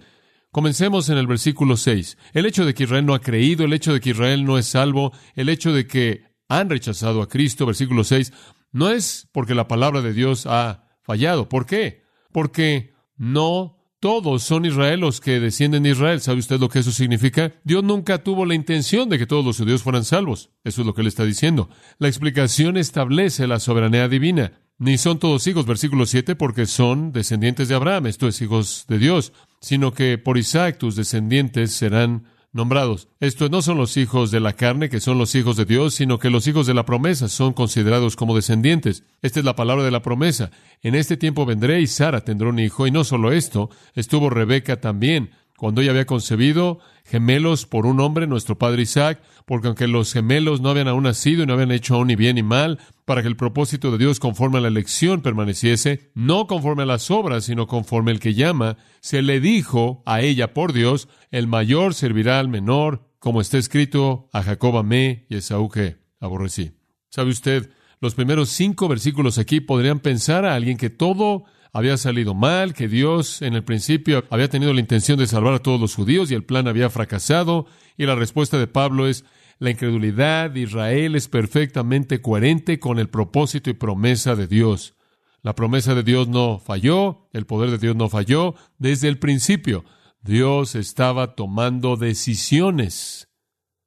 Comencemos 0.51 1.09
en 1.09 1.17
el 1.17 1.27
versículo 1.27 1.75
6. 1.75 2.17
El 2.33 2.45
hecho 2.45 2.65
de 2.65 2.73
que 2.73 2.83
Israel 2.83 3.05
no 3.05 3.15
ha 3.15 3.21
creído, 3.21 3.65
el 3.65 3.73
hecho 3.73 3.91
de 3.91 3.99
que 3.99 4.11
Israel 4.11 4.45
no 4.45 4.57
es 4.57 4.67
salvo, 4.67 5.11
el 5.35 5.49
hecho 5.49 5.73
de 5.73 5.87
que 5.87 6.25
han 6.47 6.69
rechazado 6.69 7.21
a 7.21 7.27
Cristo, 7.27 7.65
versículo 7.65 8.03
6, 8.03 8.31
no 8.73 8.89
es 8.89 9.29
porque 9.31 9.55
la 9.55 9.69
palabra 9.69 10.01
de 10.01 10.11
Dios 10.11 10.45
ha 10.45 10.83
fallado. 11.01 11.47
¿Por 11.47 11.65
qué? 11.65 12.03
Porque 12.31 12.93
no 13.15 13.77
todos 14.03 14.43
son 14.43 14.65
israelos 14.65 15.21
que 15.21 15.39
descienden 15.39 15.83
de 15.83 15.91
Israel. 15.91 16.19
¿Sabe 16.19 16.39
usted 16.39 16.59
lo 16.59 16.67
que 16.67 16.79
eso 16.79 16.91
significa? 16.91 17.53
Dios 17.63 17.85
nunca 17.85 18.21
tuvo 18.21 18.45
la 18.45 18.55
intención 18.55 19.07
de 19.07 19.17
que 19.17 19.25
todos 19.25 19.45
los 19.45 19.57
judíos 19.57 19.81
fueran 19.81 20.03
salvos. 20.03 20.49
Eso 20.65 20.81
es 20.81 20.87
lo 20.87 20.93
que 20.93 20.99
él 20.99 21.07
está 21.07 21.23
diciendo. 21.23 21.69
La 21.99 22.09
explicación 22.09 22.75
establece 22.75 23.47
la 23.47 23.61
soberanía 23.61 24.09
divina. 24.09 24.59
Ni 24.77 24.97
son 24.97 25.19
todos 25.19 25.47
hijos, 25.47 25.65
versículo 25.65 26.05
7, 26.05 26.35
porque 26.35 26.65
son 26.65 27.13
descendientes 27.13 27.69
de 27.69 27.75
Abraham, 27.75 28.07
esto 28.07 28.27
es 28.27 28.41
hijos 28.41 28.85
de 28.89 28.97
Dios, 28.97 29.31
sino 29.61 29.93
que 29.93 30.17
por 30.17 30.37
Isaac 30.37 30.79
tus 30.79 30.97
descendientes 30.97 31.71
serán 31.71 32.25
nombrados. 32.53 33.09
Estos 33.19 33.51
no 33.51 33.61
son 33.61 33.77
los 33.77 33.97
hijos 33.97 34.31
de 34.31 34.39
la 34.39 34.53
carne, 34.53 34.89
que 34.89 34.99
son 34.99 35.17
los 35.17 35.35
hijos 35.35 35.57
de 35.57 35.65
Dios, 35.65 35.95
sino 35.95 36.19
que 36.19 36.29
los 36.29 36.47
hijos 36.47 36.67
de 36.67 36.73
la 36.73 36.85
promesa 36.85 37.27
son 37.27 37.53
considerados 37.53 38.15
como 38.15 38.35
descendientes. 38.35 39.03
Esta 39.21 39.39
es 39.39 39.45
la 39.45 39.55
palabra 39.55 39.83
de 39.83 39.91
la 39.91 40.01
promesa. 40.01 40.51
En 40.81 40.95
este 40.95 41.17
tiempo 41.17 41.45
vendré 41.45 41.81
y 41.81 41.87
Sara 41.87 42.21
tendrá 42.21 42.49
un 42.49 42.59
hijo, 42.59 42.87
y 42.87 42.91
no 42.91 43.03
solo 43.03 43.31
esto, 43.31 43.69
estuvo 43.95 44.29
Rebeca 44.29 44.79
también, 44.79 45.31
cuando 45.57 45.81
ella 45.81 45.91
había 45.91 46.05
concebido 46.05 46.79
gemelos 47.05 47.65
por 47.65 47.85
un 47.85 47.99
hombre, 47.99 48.27
nuestro 48.27 48.57
padre 48.57 48.83
Isaac, 48.83 49.21
porque 49.45 49.67
aunque 49.67 49.87
los 49.87 50.13
gemelos 50.13 50.61
no 50.61 50.69
habían 50.69 50.87
aún 50.87 51.03
nacido 51.03 51.43
y 51.43 51.45
no 51.45 51.53
habían 51.53 51.71
hecho 51.71 51.95
aún 51.95 52.07
ni 52.07 52.15
bien 52.15 52.35
ni 52.35 52.43
mal, 52.43 52.79
para 53.05 53.21
que 53.21 53.27
el 53.27 53.35
propósito 53.35 53.91
de 53.91 53.97
Dios 53.97 54.19
conforme 54.19 54.57
a 54.57 54.61
la 54.61 54.67
elección 54.67 55.21
permaneciese, 55.21 56.11
no 56.13 56.47
conforme 56.47 56.83
a 56.83 56.87
las 56.87 57.11
obras, 57.11 57.45
sino 57.45 57.67
conforme 57.67 58.11
el 58.11 58.19
que 58.19 58.33
llama, 58.33 58.77
se 59.01 59.21
le 59.21 59.39
dijo 59.39 60.03
a 60.05 60.21
ella 60.21 60.53
por 60.53 60.73
Dios, 60.73 61.09
el 61.31 61.47
mayor 61.47 61.93
servirá 61.93 62.39
al 62.39 62.47
menor, 62.47 63.09
como 63.19 63.41
está 63.41 63.57
escrito, 63.57 64.29
a 64.31 64.43
Jacob 64.43 64.77
amé 64.77 65.25
y 65.29 65.35
a 65.35 65.37
Esaú 65.39 65.69
que 65.69 65.97
aborrecí. 66.19 66.71
¿Sabe 67.09 67.31
usted? 67.31 67.69
Los 67.99 68.15
primeros 68.15 68.49
cinco 68.49 68.87
versículos 68.87 69.37
aquí 69.37 69.61
podrían 69.61 69.99
pensar 69.99 70.45
a 70.45 70.55
alguien 70.55 70.77
que 70.77 70.89
todo 70.89 71.45
había 71.71 71.97
salido 71.97 72.33
mal, 72.33 72.73
que 72.73 72.87
Dios 72.87 73.41
en 73.41 73.55
el 73.55 73.63
principio 73.63 74.23
había 74.29 74.47
tenido 74.47 74.73
la 74.73 74.79
intención 74.79 75.17
de 75.17 75.25
salvar 75.25 75.55
a 75.55 75.59
todos 75.59 75.81
los 75.81 75.95
judíos 75.95 76.29
y 76.29 76.35
el 76.35 76.43
plan 76.43 76.67
había 76.67 76.89
fracasado, 76.89 77.65
y 77.97 78.05
la 78.05 78.15
respuesta 78.15 78.57
de 78.59 78.67
Pablo 78.67 79.07
es, 79.07 79.25
la 79.63 79.69
incredulidad 79.69 80.51
de 80.51 80.59
Israel 80.59 81.15
es 81.15 81.29
perfectamente 81.29 82.19
coherente 82.21 82.81
con 82.81 82.99
el 82.99 83.07
propósito 83.07 83.69
y 83.69 83.73
promesa 83.73 84.35
de 84.35 84.45
Dios. 84.45 84.95
La 85.41 85.55
promesa 85.55 85.95
de 85.95 86.03
Dios 86.03 86.27
no 86.27 86.59
falló, 86.59 87.29
el 87.31 87.45
poder 87.45 87.71
de 87.71 87.77
Dios 87.77 87.95
no 87.95 88.09
falló 88.09 88.55
desde 88.77 89.07
el 89.07 89.19
principio. 89.19 89.85
Dios 90.21 90.75
estaba 90.75 91.35
tomando 91.35 91.95
decisiones, 91.95 93.29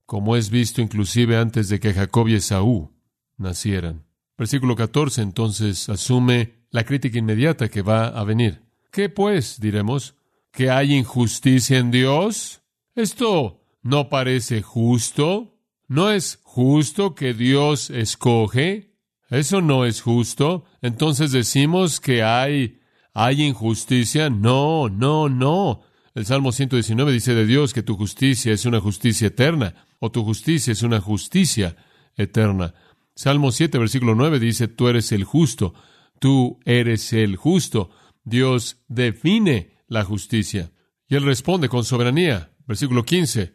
como 0.06 0.36
es 0.36 0.48
visto 0.48 0.80
inclusive 0.80 1.36
antes 1.36 1.68
de 1.68 1.78
que 1.78 1.92
Jacob 1.92 2.28
y 2.28 2.36
Esaú 2.36 2.96
nacieran. 3.36 4.06
Versículo 4.38 4.76
14 4.76 5.20
entonces 5.20 5.90
asume 5.90 6.64
la 6.70 6.84
crítica 6.84 7.18
inmediata 7.18 7.68
que 7.68 7.82
va 7.82 8.06
a 8.06 8.24
venir. 8.24 8.62
¿Qué 8.90 9.10
pues, 9.10 9.60
diremos? 9.60 10.14
¿Que 10.52 10.70
hay 10.70 10.94
injusticia 10.94 11.76
en 11.76 11.90
Dios? 11.90 12.62
Esto 12.94 13.62
no 13.82 14.08
parece 14.08 14.62
justo. 14.62 15.52
¿No 15.88 16.10
es 16.10 16.40
justo 16.42 17.14
que 17.14 17.34
Dios 17.34 17.90
escoge? 17.90 18.94
Eso 19.30 19.60
no 19.60 19.84
es 19.84 20.00
justo. 20.00 20.64
Entonces 20.82 21.32
decimos 21.32 22.00
que 22.00 22.22
hay, 22.22 22.80
hay 23.14 23.42
injusticia. 23.42 24.30
No, 24.30 24.88
no, 24.88 25.28
no. 25.28 25.82
El 26.14 26.26
Salmo 26.26 26.52
119 26.52 27.12
dice 27.12 27.34
de 27.34 27.46
Dios 27.46 27.72
que 27.74 27.82
tu 27.82 27.96
justicia 27.96 28.52
es 28.52 28.64
una 28.64 28.80
justicia 28.80 29.28
eterna, 29.28 29.86
o 29.98 30.10
tu 30.10 30.24
justicia 30.24 30.72
es 30.72 30.82
una 30.82 31.00
justicia 31.00 31.76
eterna. 32.16 32.74
Salmo 33.14 33.52
7, 33.52 33.78
versículo 33.78 34.14
9 34.14 34.38
dice, 34.38 34.68
tú 34.68 34.88
eres 34.88 35.12
el 35.12 35.24
justo 35.24 35.74
tú 36.18 36.60
eres 36.64 37.12
el 37.12 37.36
justo. 37.36 37.90
Dios 38.24 38.82
define 38.88 39.76
la 39.88 40.04
justicia. 40.04 40.72
Y 41.08 41.16
él 41.16 41.24
responde 41.24 41.68
con 41.68 41.84
soberanía. 41.84 42.52
Versículo 42.66 43.04
15. 43.04 43.54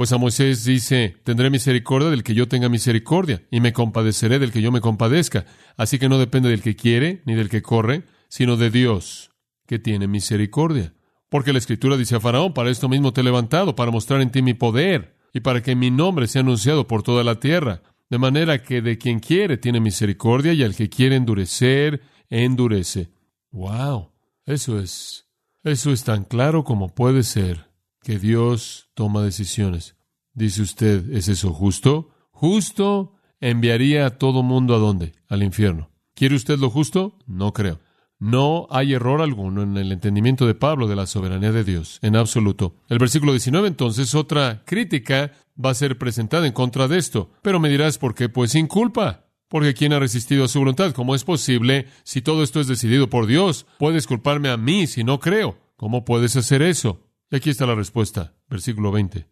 Pues 0.00 0.12
a 0.12 0.16
Moisés 0.16 0.64
dice, 0.64 1.16
tendré 1.24 1.50
misericordia 1.50 2.08
del 2.08 2.22
que 2.22 2.32
yo 2.32 2.48
tenga 2.48 2.70
misericordia, 2.70 3.42
y 3.50 3.60
me 3.60 3.74
compadeceré 3.74 4.38
del 4.38 4.50
que 4.50 4.62
yo 4.62 4.72
me 4.72 4.80
compadezca. 4.80 5.44
Así 5.76 5.98
que 5.98 6.08
no 6.08 6.18
depende 6.18 6.48
del 6.48 6.62
que 6.62 6.74
quiere, 6.74 7.20
ni 7.26 7.34
del 7.34 7.50
que 7.50 7.60
corre, 7.60 8.04
sino 8.26 8.56
de 8.56 8.70
Dios, 8.70 9.30
que 9.66 9.78
tiene 9.78 10.08
misericordia. 10.08 10.94
Porque 11.28 11.52
la 11.52 11.58
Escritura 11.58 11.98
dice 11.98 12.16
a 12.16 12.20
Faraón, 12.20 12.54
para 12.54 12.70
esto 12.70 12.88
mismo 12.88 13.12
te 13.12 13.20
he 13.20 13.24
levantado, 13.24 13.76
para 13.76 13.90
mostrar 13.90 14.22
en 14.22 14.30
ti 14.30 14.40
mi 14.40 14.54
poder, 14.54 15.18
y 15.34 15.40
para 15.40 15.62
que 15.62 15.76
mi 15.76 15.90
nombre 15.90 16.28
sea 16.28 16.40
anunciado 16.40 16.86
por 16.86 17.02
toda 17.02 17.22
la 17.22 17.38
tierra. 17.38 17.82
De 18.08 18.16
manera 18.16 18.62
que 18.62 18.80
de 18.80 18.96
quien 18.96 19.20
quiere 19.20 19.58
tiene 19.58 19.80
misericordia 19.80 20.54
y 20.54 20.62
al 20.62 20.74
que 20.74 20.88
quiere 20.88 21.16
endurecer, 21.16 22.00
endurece. 22.30 23.10
¡Wow! 23.50 24.12
Eso 24.46 24.80
es. 24.80 25.26
Eso 25.62 25.92
es 25.92 26.04
tan 26.04 26.24
claro 26.24 26.64
como 26.64 26.94
puede 26.94 27.22
ser 27.22 27.69
que 28.02 28.18
Dios 28.18 28.90
toma 28.94 29.22
decisiones. 29.22 29.96
Dice 30.32 30.62
usted, 30.62 31.10
¿es 31.12 31.28
eso 31.28 31.52
justo? 31.52 32.10
Justo 32.30 33.14
enviaría 33.40 34.06
a 34.06 34.18
todo 34.18 34.42
mundo 34.42 34.74
a 34.74 34.78
dónde? 34.78 35.12
Al 35.28 35.42
infierno. 35.42 35.90
¿Quiere 36.14 36.34
usted 36.34 36.58
lo 36.58 36.70
justo? 36.70 37.18
No 37.26 37.52
creo. 37.52 37.80
No 38.18 38.66
hay 38.70 38.92
error 38.92 39.22
alguno 39.22 39.62
en 39.62 39.78
el 39.78 39.92
entendimiento 39.92 40.46
de 40.46 40.54
Pablo 40.54 40.86
de 40.86 40.96
la 40.96 41.06
soberanía 41.06 41.52
de 41.52 41.64
Dios, 41.64 41.98
en 42.02 42.16
absoluto. 42.16 42.76
El 42.88 42.98
versículo 42.98 43.32
19 43.32 43.66
entonces, 43.66 44.14
otra 44.14 44.62
crítica 44.66 45.32
va 45.62 45.70
a 45.70 45.74
ser 45.74 45.96
presentada 45.96 46.46
en 46.46 46.52
contra 46.52 46.86
de 46.86 46.98
esto. 46.98 47.30
Pero 47.40 47.60
me 47.60 47.70
dirás, 47.70 47.96
¿por 47.96 48.14
qué? 48.14 48.28
Pues 48.28 48.52
sin 48.52 48.66
culpa. 48.66 49.26
Porque 49.48 49.74
¿quién 49.74 49.94
ha 49.94 49.98
resistido 49.98 50.44
a 50.44 50.48
su 50.48 50.58
voluntad? 50.58 50.92
¿Cómo 50.92 51.14
es 51.14 51.24
posible 51.24 51.86
si 52.04 52.20
todo 52.20 52.42
esto 52.42 52.60
es 52.60 52.68
decidido 52.68 53.08
por 53.08 53.26
Dios? 53.26 53.66
Puedes 53.78 54.06
culparme 54.06 54.50
a 54.50 54.56
mí 54.56 54.86
si 54.86 55.02
no 55.02 55.18
creo. 55.18 55.58
¿Cómo 55.76 56.04
puedes 56.04 56.36
hacer 56.36 56.60
eso? 56.62 57.09
Y 57.30 57.36
aquí 57.36 57.50
está 57.50 57.66
la 57.66 57.74
respuesta, 57.74 58.34
versículo 58.48 58.90
20. 58.90 59.28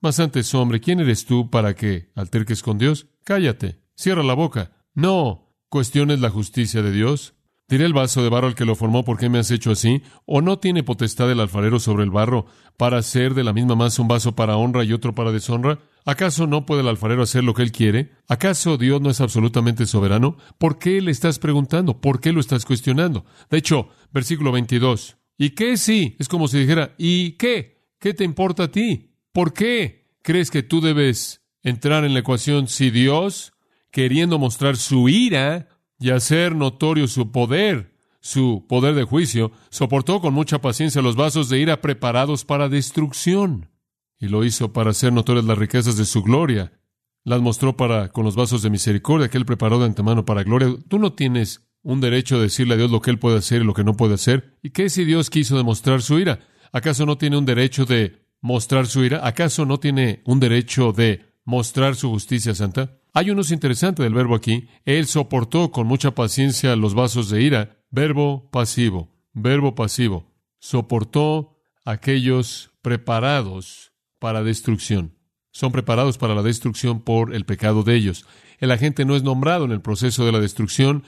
Mas 0.00 0.20
antes, 0.20 0.54
hombre, 0.54 0.80
¿quién 0.80 1.00
eres 1.00 1.24
tú 1.24 1.50
para 1.50 1.74
que 1.74 2.10
alterques 2.14 2.62
con 2.62 2.78
Dios? 2.78 3.06
Cállate, 3.24 3.80
cierra 3.94 4.22
la 4.22 4.34
boca. 4.34 4.72
No 4.94 5.54
cuestiones 5.68 6.20
la 6.20 6.30
justicia 6.30 6.82
de 6.82 6.92
Dios. 6.92 7.34
¿Diré 7.68 7.84
el 7.84 7.92
vaso 7.92 8.22
de 8.22 8.28
barro 8.28 8.48
al 8.48 8.56
que 8.56 8.64
lo 8.64 8.74
formó 8.74 9.04
por 9.04 9.16
qué 9.16 9.28
me 9.28 9.38
has 9.38 9.50
hecho 9.52 9.70
así? 9.70 10.02
¿O 10.26 10.42
no 10.42 10.58
tiene 10.58 10.82
potestad 10.82 11.30
el 11.30 11.38
alfarero 11.38 11.78
sobre 11.78 12.02
el 12.02 12.10
barro 12.10 12.46
para 12.76 12.98
hacer 12.98 13.34
de 13.34 13.44
la 13.44 13.52
misma 13.52 13.76
masa 13.76 14.02
un 14.02 14.08
vaso 14.08 14.34
para 14.34 14.56
honra 14.56 14.82
y 14.82 14.92
otro 14.92 15.14
para 15.14 15.30
deshonra? 15.30 15.78
¿Acaso 16.04 16.48
no 16.48 16.66
puede 16.66 16.80
el 16.80 16.88
alfarero 16.88 17.22
hacer 17.22 17.44
lo 17.44 17.54
que 17.54 17.62
él 17.62 17.70
quiere? 17.70 18.10
¿Acaso 18.26 18.76
Dios 18.76 19.00
no 19.00 19.10
es 19.10 19.20
absolutamente 19.20 19.86
soberano? 19.86 20.36
¿Por 20.58 20.78
qué 20.78 21.00
le 21.00 21.12
estás 21.12 21.38
preguntando? 21.38 22.00
¿Por 22.00 22.20
qué 22.20 22.32
lo 22.32 22.40
estás 22.40 22.64
cuestionando? 22.64 23.24
De 23.48 23.58
hecho, 23.58 23.90
versículo 24.12 24.50
22. 24.50 25.19
¿Y 25.40 25.52
qué 25.52 25.78
sí? 25.78 26.16
Es 26.18 26.28
como 26.28 26.48
si 26.48 26.58
dijera, 26.58 26.94
¿y 26.98 27.32
qué? 27.32 27.78
¿Qué 27.98 28.12
te 28.12 28.24
importa 28.24 28.64
a 28.64 28.70
ti? 28.70 29.14
¿Por 29.32 29.54
qué 29.54 30.04
crees 30.20 30.50
que 30.50 30.62
tú 30.62 30.82
debes 30.82 31.40
entrar 31.62 32.04
en 32.04 32.12
la 32.12 32.20
ecuación 32.20 32.68
si 32.68 32.90
Dios, 32.90 33.54
queriendo 33.90 34.38
mostrar 34.38 34.76
su 34.76 35.08
ira, 35.08 35.66
y 35.98 36.10
hacer 36.10 36.54
notorio 36.54 37.08
su 37.08 37.32
poder, 37.32 37.96
su 38.20 38.66
poder 38.68 38.94
de 38.94 39.04
juicio, 39.04 39.50
soportó 39.70 40.20
con 40.20 40.34
mucha 40.34 40.60
paciencia 40.60 41.00
los 41.00 41.16
vasos 41.16 41.48
de 41.48 41.58
ira 41.58 41.80
preparados 41.80 42.44
para 42.44 42.68
destrucción. 42.68 43.70
Y 44.18 44.28
lo 44.28 44.44
hizo 44.44 44.74
para 44.74 44.90
hacer 44.90 45.10
notorias 45.10 45.46
las 45.46 45.56
riquezas 45.56 45.96
de 45.96 46.04
su 46.04 46.22
gloria. 46.22 46.78
Las 47.24 47.40
mostró 47.40 47.78
para 47.78 48.10
con 48.10 48.26
los 48.26 48.36
vasos 48.36 48.60
de 48.60 48.68
misericordia 48.68 49.30
que 49.30 49.38
él 49.38 49.46
preparó 49.46 49.78
de 49.78 49.86
antemano 49.86 50.26
para 50.26 50.42
gloria. 50.42 50.68
Tú 50.86 50.98
no 50.98 51.14
tienes 51.14 51.66
un 51.82 52.00
derecho 52.00 52.36
a 52.36 52.42
decirle 52.42 52.74
a 52.74 52.76
Dios 52.76 52.90
lo 52.90 53.00
que 53.00 53.10
él 53.10 53.18
puede 53.18 53.38
hacer 53.38 53.62
y 53.62 53.64
lo 53.64 53.74
que 53.74 53.84
no 53.84 53.96
puede 53.96 54.14
hacer. 54.14 54.58
¿Y 54.62 54.70
qué 54.70 54.90
si 54.90 55.04
Dios 55.04 55.30
quiso 55.30 55.56
demostrar 55.56 56.02
su 56.02 56.18
ira? 56.18 56.40
¿Acaso 56.72 57.06
no 57.06 57.18
tiene 57.18 57.36
un 57.36 57.46
derecho 57.46 57.84
de 57.84 58.26
mostrar 58.40 58.86
su 58.86 59.04
ira? 59.04 59.26
¿Acaso 59.26 59.64
no 59.64 59.80
tiene 59.80 60.22
un 60.24 60.40
derecho 60.40 60.92
de 60.92 61.34
mostrar 61.44 61.96
su 61.96 62.10
justicia 62.10 62.54
santa? 62.54 62.98
Hay 63.12 63.30
unos 63.30 63.50
interesante 63.50 64.02
del 64.02 64.14
verbo 64.14 64.34
aquí. 64.34 64.68
Él 64.84 65.06
soportó 65.06 65.72
con 65.72 65.86
mucha 65.86 66.14
paciencia 66.14 66.76
los 66.76 66.94
vasos 66.94 67.28
de 67.30 67.42
ira. 67.42 67.84
Verbo 67.90 68.50
pasivo. 68.50 69.08
Verbo 69.32 69.74
pasivo. 69.74 70.32
Soportó 70.60 71.60
aquellos 71.84 72.70
preparados 72.82 73.92
para 74.18 74.42
destrucción. 74.42 75.16
Son 75.50 75.72
preparados 75.72 76.18
para 76.18 76.34
la 76.34 76.42
destrucción 76.42 77.00
por 77.00 77.34
el 77.34 77.44
pecado 77.44 77.82
de 77.82 77.96
ellos. 77.96 78.26
El 78.58 78.70
agente 78.70 79.04
no 79.04 79.16
es 79.16 79.24
nombrado 79.24 79.64
en 79.64 79.72
el 79.72 79.80
proceso 79.80 80.24
de 80.24 80.32
la 80.32 80.38
destrucción. 80.38 81.02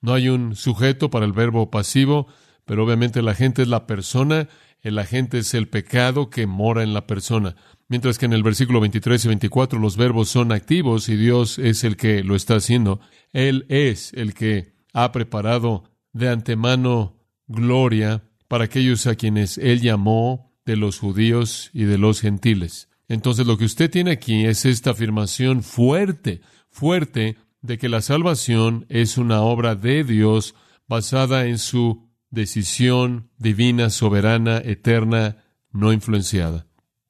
No 0.00 0.14
hay 0.14 0.28
un 0.28 0.54
sujeto 0.54 1.10
para 1.10 1.26
el 1.26 1.32
verbo 1.32 1.70
pasivo, 1.70 2.28
pero 2.64 2.84
obviamente 2.84 3.20
el 3.20 3.28
agente 3.28 3.62
es 3.62 3.68
la 3.68 3.86
persona. 3.86 4.48
El 4.80 4.98
agente 4.98 5.38
es 5.38 5.54
el 5.54 5.68
pecado 5.68 6.30
que 6.30 6.46
mora 6.46 6.82
en 6.82 6.94
la 6.94 7.06
persona. 7.06 7.56
Mientras 7.88 8.18
que 8.18 8.26
en 8.26 8.32
el 8.32 8.42
versículo 8.42 8.80
23 8.80 9.24
y 9.24 9.28
24 9.28 9.78
los 9.78 9.96
verbos 9.96 10.28
son 10.28 10.52
activos 10.52 11.08
y 11.08 11.16
Dios 11.16 11.58
es 11.58 11.84
el 11.84 11.96
que 11.96 12.22
lo 12.22 12.36
está 12.36 12.56
haciendo. 12.56 13.00
Él 13.32 13.66
es 13.68 14.12
el 14.12 14.34
que 14.34 14.74
ha 14.92 15.10
preparado 15.10 15.84
de 16.12 16.28
antemano 16.28 17.16
gloria 17.46 18.24
para 18.46 18.64
aquellos 18.64 19.06
a 19.06 19.14
quienes 19.14 19.58
Él 19.58 19.80
llamó 19.80 20.52
de 20.64 20.76
los 20.76 20.98
judíos 20.98 21.70
y 21.72 21.84
de 21.84 21.98
los 21.98 22.20
gentiles. 22.20 22.88
Entonces 23.08 23.46
lo 23.46 23.56
que 23.56 23.64
usted 23.64 23.90
tiene 23.90 24.10
aquí 24.12 24.44
es 24.44 24.66
esta 24.66 24.90
afirmación 24.90 25.62
fuerte, 25.62 26.42
fuerte, 26.70 27.36
de 27.60 27.78
que 27.78 27.88
la 27.88 28.00
salvación 28.00 28.86
es 28.88 29.18
una 29.18 29.42
obra 29.42 29.74
de 29.74 30.04
Dios 30.04 30.54
basada 30.86 31.46
en 31.46 31.58
su 31.58 32.08
decisión 32.30 33.30
divina, 33.38 33.90
soberana, 33.90 34.58
eterna, 34.58 35.44
no 35.72 35.92
influenciada. 35.92 36.66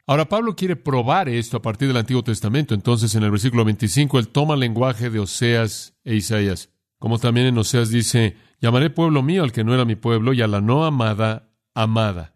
Ahora 0.06 0.28
Pablo 0.28 0.56
quiere 0.56 0.74
probar 0.74 1.28
esto 1.28 1.58
a 1.58 1.62
partir 1.62 1.86
del 1.86 1.98
Antiguo 1.98 2.22
Testamento. 2.24 2.74
Entonces 2.74 3.14
en 3.14 3.24
el 3.24 3.30
versículo 3.30 3.64
25 3.64 4.18
él 4.18 4.28
toma 4.28 4.54
el 4.54 4.60
lenguaje 4.60 5.10
de 5.10 5.20
Oseas 5.20 5.94
e 6.04 6.14
Isaías. 6.14 6.70
Como 6.98 7.18
también 7.18 7.46
en 7.46 7.58
Oseas 7.58 7.90
dice, 7.90 8.36
llamaré 8.60 8.90
pueblo 8.90 9.22
mío 9.22 9.44
al 9.44 9.52
que 9.52 9.64
no 9.64 9.74
era 9.74 9.84
mi 9.84 9.96
pueblo 9.96 10.32
y 10.32 10.40
a 10.40 10.46
la 10.46 10.60
no 10.60 10.86
amada, 10.86 11.50
amada. 11.74 12.34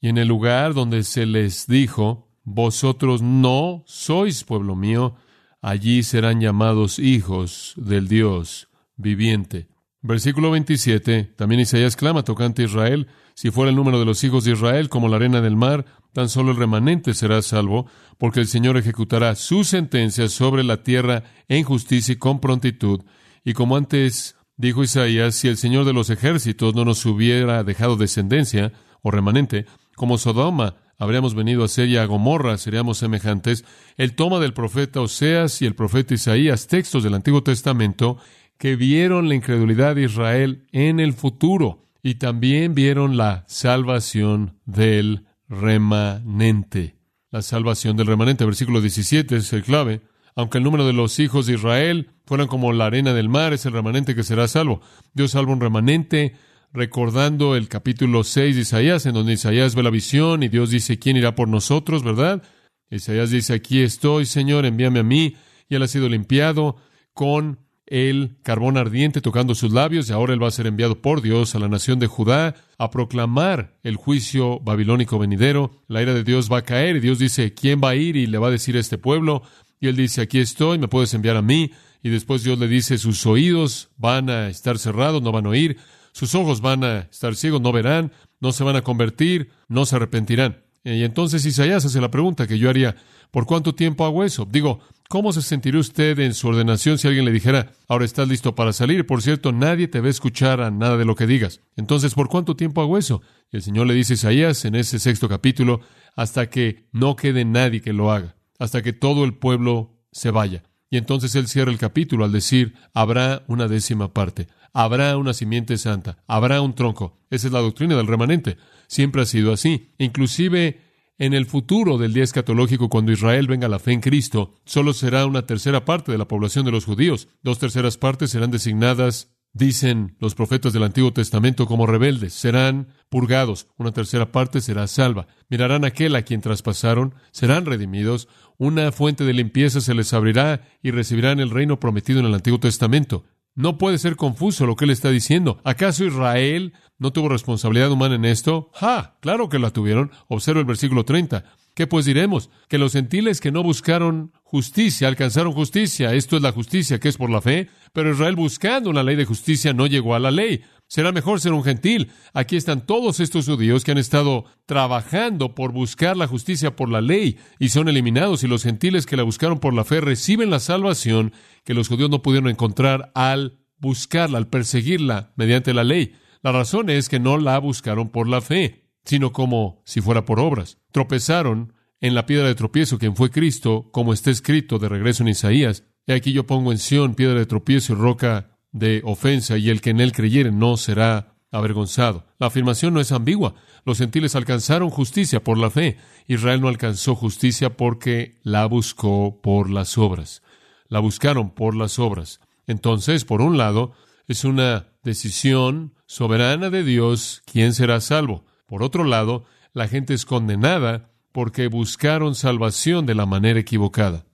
Y 0.00 0.08
en 0.08 0.18
el 0.18 0.26
lugar 0.26 0.74
donde 0.74 1.04
se 1.04 1.26
les 1.26 1.66
dijo, 1.66 2.32
vosotros 2.44 3.22
no 3.22 3.84
sois 3.86 4.42
pueblo 4.42 4.74
mío, 4.74 5.14
allí 5.62 6.02
serán 6.02 6.40
llamados 6.40 6.98
hijos 6.98 7.72
del 7.76 8.08
Dios 8.08 8.68
viviente. 8.96 9.68
Versículo 10.02 10.50
27, 10.50 11.32
también 11.36 11.60
Isaías 11.60 11.94
clama 11.94 12.24
tocante 12.24 12.62
a 12.62 12.64
Israel, 12.64 13.06
si 13.34 13.52
fuera 13.52 13.70
el 13.70 13.76
número 13.76 14.00
de 14.00 14.04
los 14.04 14.22
hijos 14.24 14.44
de 14.44 14.52
Israel 14.52 14.88
como 14.88 15.08
la 15.08 15.16
arena 15.16 15.40
del 15.40 15.56
mar, 15.56 15.86
tan 16.12 16.28
solo 16.28 16.50
el 16.50 16.56
remanente 16.56 17.14
será 17.14 17.40
salvo, 17.40 17.86
porque 18.18 18.40
el 18.40 18.48
Señor 18.48 18.76
ejecutará 18.76 19.36
su 19.36 19.62
sentencia 19.62 20.28
sobre 20.28 20.64
la 20.64 20.82
tierra 20.82 21.22
en 21.48 21.62
justicia 21.62 22.12
y 22.12 22.16
con 22.16 22.40
prontitud. 22.40 23.02
Y 23.44 23.54
como 23.54 23.76
antes 23.76 24.34
dijo 24.56 24.82
Isaías, 24.82 25.36
si 25.36 25.46
el 25.46 25.56
Señor 25.56 25.84
de 25.84 25.92
los 25.92 26.10
ejércitos 26.10 26.74
no 26.74 26.84
nos 26.84 27.06
hubiera 27.06 27.62
dejado 27.62 27.96
descendencia 27.96 28.72
o 29.02 29.12
remanente, 29.12 29.66
como 29.94 30.18
Sodoma 30.18 30.76
habríamos 31.02 31.34
venido 31.34 31.64
a 31.64 31.68
ser 31.68 31.88
y 31.88 31.96
a 31.96 32.06
Gomorra 32.06 32.56
seríamos 32.58 32.98
semejantes, 32.98 33.64
el 33.96 34.14
toma 34.14 34.38
del 34.38 34.52
profeta 34.52 35.00
Oseas 35.00 35.60
y 35.60 35.66
el 35.66 35.74
profeta 35.74 36.14
Isaías, 36.14 36.68
textos 36.68 37.02
del 37.02 37.14
Antiguo 37.14 37.42
Testamento, 37.42 38.18
que 38.56 38.76
vieron 38.76 39.28
la 39.28 39.34
incredulidad 39.34 39.96
de 39.96 40.04
Israel 40.04 40.68
en 40.70 41.00
el 41.00 41.12
futuro 41.12 41.88
y 42.04 42.14
también 42.14 42.76
vieron 42.76 43.16
la 43.16 43.44
salvación 43.48 44.60
del 44.64 45.26
remanente. 45.48 46.94
La 47.32 47.42
salvación 47.42 47.96
del 47.96 48.06
remanente, 48.06 48.44
versículo 48.44 48.80
17 48.80 49.34
es 49.36 49.52
el 49.52 49.64
clave. 49.64 50.02
Aunque 50.36 50.58
el 50.58 50.64
número 50.64 50.86
de 50.86 50.92
los 50.92 51.18
hijos 51.18 51.46
de 51.46 51.54
Israel 51.54 52.10
fueran 52.26 52.46
como 52.46 52.72
la 52.72 52.86
arena 52.86 53.12
del 53.12 53.28
mar, 53.28 53.52
es 53.52 53.66
el 53.66 53.72
remanente 53.72 54.14
que 54.14 54.22
será 54.22 54.46
salvo. 54.46 54.80
Dios 55.14 55.32
salva 55.32 55.52
un 55.52 55.60
remanente 55.60 56.36
recordando 56.72 57.54
el 57.54 57.68
capítulo 57.68 58.24
6 58.24 58.56
de 58.56 58.62
Isaías, 58.62 59.06
en 59.06 59.14
donde 59.14 59.34
Isaías 59.34 59.74
ve 59.74 59.82
la 59.82 59.90
visión 59.90 60.42
y 60.42 60.48
Dios 60.48 60.70
dice, 60.70 60.98
¿quién 60.98 61.16
irá 61.16 61.34
por 61.34 61.48
nosotros, 61.48 62.02
verdad? 62.02 62.42
Isaías 62.90 63.30
dice, 63.30 63.54
aquí 63.54 63.82
estoy, 63.82 64.26
Señor, 64.26 64.64
envíame 64.64 65.00
a 65.00 65.02
mí. 65.02 65.36
Y 65.68 65.74
él 65.74 65.82
ha 65.82 65.88
sido 65.88 66.08
limpiado 66.08 66.76
con 67.14 67.58
el 67.86 68.36
carbón 68.42 68.78
ardiente 68.78 69.20
tocando 69.20 69.54
sus 69.54 69.72
labios 69.72 70.08
y 70.08 70.12
ahora 70.12 70.32
él 70.32 70.42
va 70.42 70.48
a 70.48 70.52
ser 70.52 70.66
enviado 70.66 71.02
por 71.02 71.20
Dios 71.20 71.54
a 71.54 71.58
la 71.58 71.68
nación 71.68 71.98
de 71.98 72.06
Judá 72.06 72.54
a 72.78 72.90
proclamar 72.90 73.76
el 73.82 73.96
juicio 73.96 74.60
babilónico 74.60 75.18
venidero. 75.18 75.82
La 75.88 76.00
ira 76.00 76.14
de 76.14 76.24
Dios 76.24 76.50
va 76.50 76.58
a 76.58 76.64
caer 76.64 76.96
y 76.96 77.00
Dios 77.00 77.18
dice, 77.18 77.52
¿quién 77.52 77.80
va 77.82 77.90
a 77.90 77.94
ir? 77.96 78.16
Y 78.16 78.26
le 78.26 78.38
va 78.38 78.48
a 78.48 78.52
decir 78.52 78.76
a 78.76 78.80
este 78.80 78.98
pueblo. 78.98 79.42
Y 79.78 79.88
él 79.88 79.96
dice, 79.96 80.22
aquí 80.22 80.38
estoy, 80.38 80.78
me 80.78 80.88
puedes 80.88 81.12
enviar 81.12 81.36
a 81.36 81.42
mí. 81.42 81.72
Y 82.02 82.08
después 82.10 82.44
Dios 82.44 82.58
le 82.58 82.66
dice, 82.66 82.96
sus 82.98 83.26
oídos 83.26 83.90
van 83.96 84.30
a 84.30 84.48
estar 84.48 84.78
cerrados, 84.78 85.22
no 85.22 85.32
van 85.32 85.46
a 85.46 85.50
oír 85.50 85.76
sus 86.12 86.34
ojos 86.34 86.60
van 86.60 86.84
a 86.84 86.98
estar 87.10 87.34
ciegos, 87.34 87.60
no 87.60 87.72
verán, 87.72 88.12
no 88.40 88.52
se 88.52 88.64
van 88.64 88.76
a 88.76 88.82
convertir, 88.82 89.50
no 89.68 89.86
se 89.86 89.96
arrepentirán. 89.96 90.62
Y 90.84 91.04
entonces 91.04 91.46
Isaías 91.46 91.84
hace 91.84 92.00
la 92.00 92.10
pregunta 92.10 92.46
que 92.46 92.58
yo 92.58 92.68
haría, 92.68 92.96
¿por 93.30 93.46
cuánto 93.46 93.74
tiempo 93.74 94.04
hago 94.04 94.24
eso? 94.24 94.46
Digo, 94.50 94.80
¿cómo 95.08 95.32
se 95.32 95.40
sentiría 95.40 95.80
usted 95.80 96.18
en 96.18 96.34
su 96.34 96.48
ordenación 96.48 96.98
si 96.98 97.06
alguien 97.06 97.24
le 97.24 97.30
dijera, 97.30 97.72
ahora 97.88 98.04
estás 98.04 98.26
listo 98.28 98.54
para 98.54 98.72
salir? 98.72 99.06
Por 99.06 99.22
cierto, 99.22 99.52
nadie 99.52 99.86
te 99.86 100.00
va 100.00 100.08
a 100.08 100.10
escuchar 100.10 100.60
a 100.60 100.70
nada 100.70 100.96
de 100.96 101.04
lo 101.04 101.14
que 101.14 101.26
digas. 101.26 101.60
Entonces, 101.76 102.14
¿por 102.14 102.28
cuánto 102.28 102.56
tiempo 102.56 102.82
hago 102.82 102.98
eso? 102.98 103.22
Y 103.52 103.56
el 103.56 103.62
Señor 103.62 103.86
le 103.86 103.94
dice 103.94 104.14
a 104.14 104.16
Isaías 104.16 104.64
en 104.64 104.74
ese 104.74 104.98
sexto 104.98 105.28
capítulo, 105.28 105.80
hasta 106.16 106.50
que 106.50 106.88
no 106.92 107.14
quede 107.14 107.44
nadie 107.44 107.80
que 107.80 107.92
lo 107.92 108.10
haga, 108.10 108.34
hasta 108.58 108.82
que 108.82 108.92
todo 108.92 109.24
el 109.24 109.34
pueblo 109.34 110.00
se 110.10 110.32
vaya. 110.32 110.64
Y 110.90 110.96
entonces 110.98 111.34
él 111.36 111.46
cierra 111.46 111.70
el 111.70 111.78
capítulo 111.78 112.24
al 112.24 112.32
decir, 112.32 112.74
habrá 112.92 113.44
una 113.46 113.68
décima 113.68 114.12
parte 114.12 114.48
habrá 114.72 115.16
una 115.16 115.34
simiente 115.34 115.76
santa, 115.78 116.22
habrá 116.26 116.60
un 116.60 116.74
tronco. 116.74 117.18
Esa 117.30 117.46
es 117.46 117.52
la 117.52 117.60
doctrina 117.60 117.96
del 117.96 118.06
remanente. 118.06 118.56
Siempre 118.86 119.22
ha 119.22 119.26
sido 119.26 119.52
así. 119.52 119.92
Inclusive 119.98 120.80
en 121.18 121.34
el 121.34 121.46
futuro 121.46 121.98
del 121.98 122.12
día 122.12 122.24
escatológico, 122.24 122.88
cuando 122.88 123.12
Israel 123.12 123.46
venga 123.46 123.66
a 123.66 123.70
la 123.70 123.78
fe 123.78 123.92
en 123.92 124.00
Cristo, 124.00 124.54
solo 124.64 124.92
será 124.92 125.24
una 125.26 125.46
tercera 125.46 125.84
parte 125.84 126.10
de 126.10 126.18
la 126.18 126.26
población 126.26 126.64
de 126.64 126.72
los 126.72 126.84
judíos. 126.84 127.28
Dos 127.42 127.58
terceras 127.58 127.96
partes 127.96 128.30
serán 128.30 128.50
designadas, 128.50 129.32
dicen 129.52 130.16
los 130.18 130.34
profetas 130.34 130.72
del 130.72 130.82
Antiguo 130.82 131.12
Testamento, 131.12 131.66
como 131.66 131.86
rebeldes. 131.86 132.32
Serán 132.32 132.88
purgados. 133.08 133.68
Una 133.76 133.92
tercera 133.92 134.32
parte 134.32 134.60
será 134.60 134.86
salva. 134.86 135.26
Mirarán 135.48 135.84
aquel 135.84 136.16
a 136.16 136.22
quien 136.22 136.40
traspasaron, 136.40 137.14
serán 137.30 137.66
redimidos. 137.66 138.26
Una 138.58 138.90
fuente 138.90 139.24
de 139.24 139.32
limpieza 139.32 139.80
se 139.80 139.94
les 139.94 140.12
abrirá 140.12 140.62
y 140.82 140.90
recibirán 140.90 141.40
el 141.40 141.50
reino 141.50 141.78
prometido 141.78 142.20
en 142.20 142.26
el 142.26 142.34
Antiguo 142.34 142.58
Testamento. 142.58 143.24
No 143.54 143.76
puede 143.76 143.98
ser 143.98 144.16
confuso 144.16 144.66
lo 144.66 144.76
que 144.76 144.86
él 144.86 144.90
está 144.90 145.10
diciendo. 145.10 145.60
¿Acaso 145.62 146.04
Israel 146.04 146.72
no 146.98 147.12
tuvo 147.12 147.28
responsabilidad 147.28 147.90
humana 147.90 148.14
en 148.14 148.24
esto? 148.24 148.70
¡Ja! 148.72 149.18
Claro 149.20 149.48
que 149.50 149.58
la 149.58 149.70
tuvieron. 149.70 150.10
Observa 150.28 150.60
el 150.60 150.66
versículo 150.66 151.04
30. 151.04 151.44
¿Qué 151.74 151.86
pues 151.86 152.04
diremos? 152.04 152.50
Que 152.68 152.78
los 152.78 152.92
gentiles 152.92 153.40
que 153.40 153.52
no 153.52 153.62
buscaron 153.62 154.32
justicia 154.42 155.08
alcanzaron 155.08 155.52
justicia. 155.52 156.14
Esto 156.14 156.36
es 156.36 156.42
la 156.42 156.52
justicia 156.52 156.98
que 156.98 157.08
es 157.08 157.16
por 157.18 157.28
la 157.28 157.42
fe. 157.42 157.68
Pero 157.92 158.12
Israel 158.12 158.36
buscando 158.36 158.88
una 158.88 159.02
ley 159.02 159.16
de 159.16 159.26
justicia 159.26 159.74
no 159.74 159.86
llegó 159.86 160.14
a 160.14 160.18
la 160.18 160.30
ley. 160.30 160.62
Será 160.92 161.10
mejor 161.10 161.40
ser 161.40 161.54
un 161.54 161.64
gentil. 161.64 162.10
Aquí 162.34 162.54
están 162.54 162.84
todos 162.84 163.18
estos 163.18 163.46
judíos 163.46 163.82
que 163.82 163.92
han 163.92 163.96
estado 163.96 164.44
trabajando 164.66 165.54
por 165.54 165.72
buscar 165.72 166.18
la 166.18 166.26
justicia 166.26 166.76
por 166.76 166.90
la 166.90 167.00
ley 167.00 167.38
y 167.58 167.70
son 167.70 167.88
eliminados 167.88 168.44
y 168.44 168.46
los 168.46 168.62
gentiles 168.62 169.06
que 169.06 169.16
la 169.16 169.22
buscaron 169.22 169.58
por 169.58 169.72
la 169.72 169.84
fe 169.84 170.02
reciben 170.02 170.50
la 170.50 170.60
salvación 170.60 171.32
que 171.64 171.72
los 171.72 171.88
judíos 171.88 172.10
no 172.10 172.20
pudieron 172.20 172.50
encontrar 172.50 173.10
al 173.14 173.58
buscarla, 173.78 174.36
al 174.36 174.48
perseguirla 174.48 175.32
mediante 175.34 175.72
la 175.72 175.82
ley. 175.82 176.12
La 176.42 176.52
razón 176.52 176.90
es 176.90 177.08
que 177.08 177.18
no 177.18 177.38
la 177.38 177.58
buscaron 177.58 178.10
por 178.10 178.28
la 178.28 178.42
fe, 178.42 178.90
sino 179.02 179.32
como 179.32 179.80
si 179.86 180.02
fuera 180.02 180.26
por 180.26 180.40
obras. 180.40 180.76
Tropezaron 180.90 181.72
en 182.02 182.14
la 182.14 182.26
piedra 182.26 182.48
de 182.48 182.54
tropiezo, 182.54 182.98
quien 182.98 183.16
fue 183.16 183.30
Cristo, 183.30 183.88
como 183.92 184.12
está 184.12 184.30
escrito 184.30 184.78
de 184.78 184.90
regreso 184.90 185.22
en 185.22 185.30
Isaías. 185.30 185.84
Y 186.06 186.12
aquí 186.12 186.34
yo 186.34 186.46
pongo 186.46 186.70
en 186.70 186.76
Sión 186.76 187.14
piedra 187.14 187.38
de 187.38 187.46
tropiezo 187.46 187.94
y 187.94 187.96
roca 187.96 188.51
de 188.72 189.02
ofensa 189.04 189.58
y 189.58 189.70
el 189.70 189.80
que 189.80 189.90
en 189.90 190.00
él 190.00 190.12
creyere 190.12 190.50
no 190.50 190.76
será 190.76 191.36
avergonzado. 191.50 192.24
La 192.38 192.46
afirmación 192.46 192.94
no 192.94 193.00
es 193.00 193.12
ambigua. 193.12 193.54
Los 193.84 193.98
gentiles 193.98 194.34
alcanzaron 194.34 194.90
justicia 194.90 195.44
por 195.44 195.58
la 195.58 195.70
fe. 195.70 195.98
Israel 196.26 196.60
no 196.60 196.68
alcanzó 196.68 197.14
justicia 197.14 197.76
porque 197.76 198.40
la 198.42 198.66
buscó 198.66 199.40
por 199.42 199.70
las 199.70 199.98
obras. 199.98 200.42
La 200.88 200.98
buscaron 200.98 201.50
por 201.50 201.76
las 201.76 201.98
obras. 201.98 202.40
Entonces, 202.66 203.24
por 203.24 203.42
un 203.42 203.58
lado, 203.58 203.92
es 204.26 204.44
una 204.44 204.88
decisión 205.02 205.94
soberana 206.06 206.70
de 206.70 206.84
Dios 206.84 207.42
quién 207.44 207.74
será 207.74 208.00
salvo. 208.00 208.44
Por 208.66 208.82
otro 208.82 209.04
lado, 209.04 209.44
la 209.72 209.88
gente 209.88 210.14
es 210.14 210.24
condenada 210.24 211.10
porque 211.32 211.68
buscaron 211.68 212.34
salvación 212.34 213.04
de 213.04 213.14
la 213.14 213.26
manera 213.26 213.60
equivocada. 213.60 214.26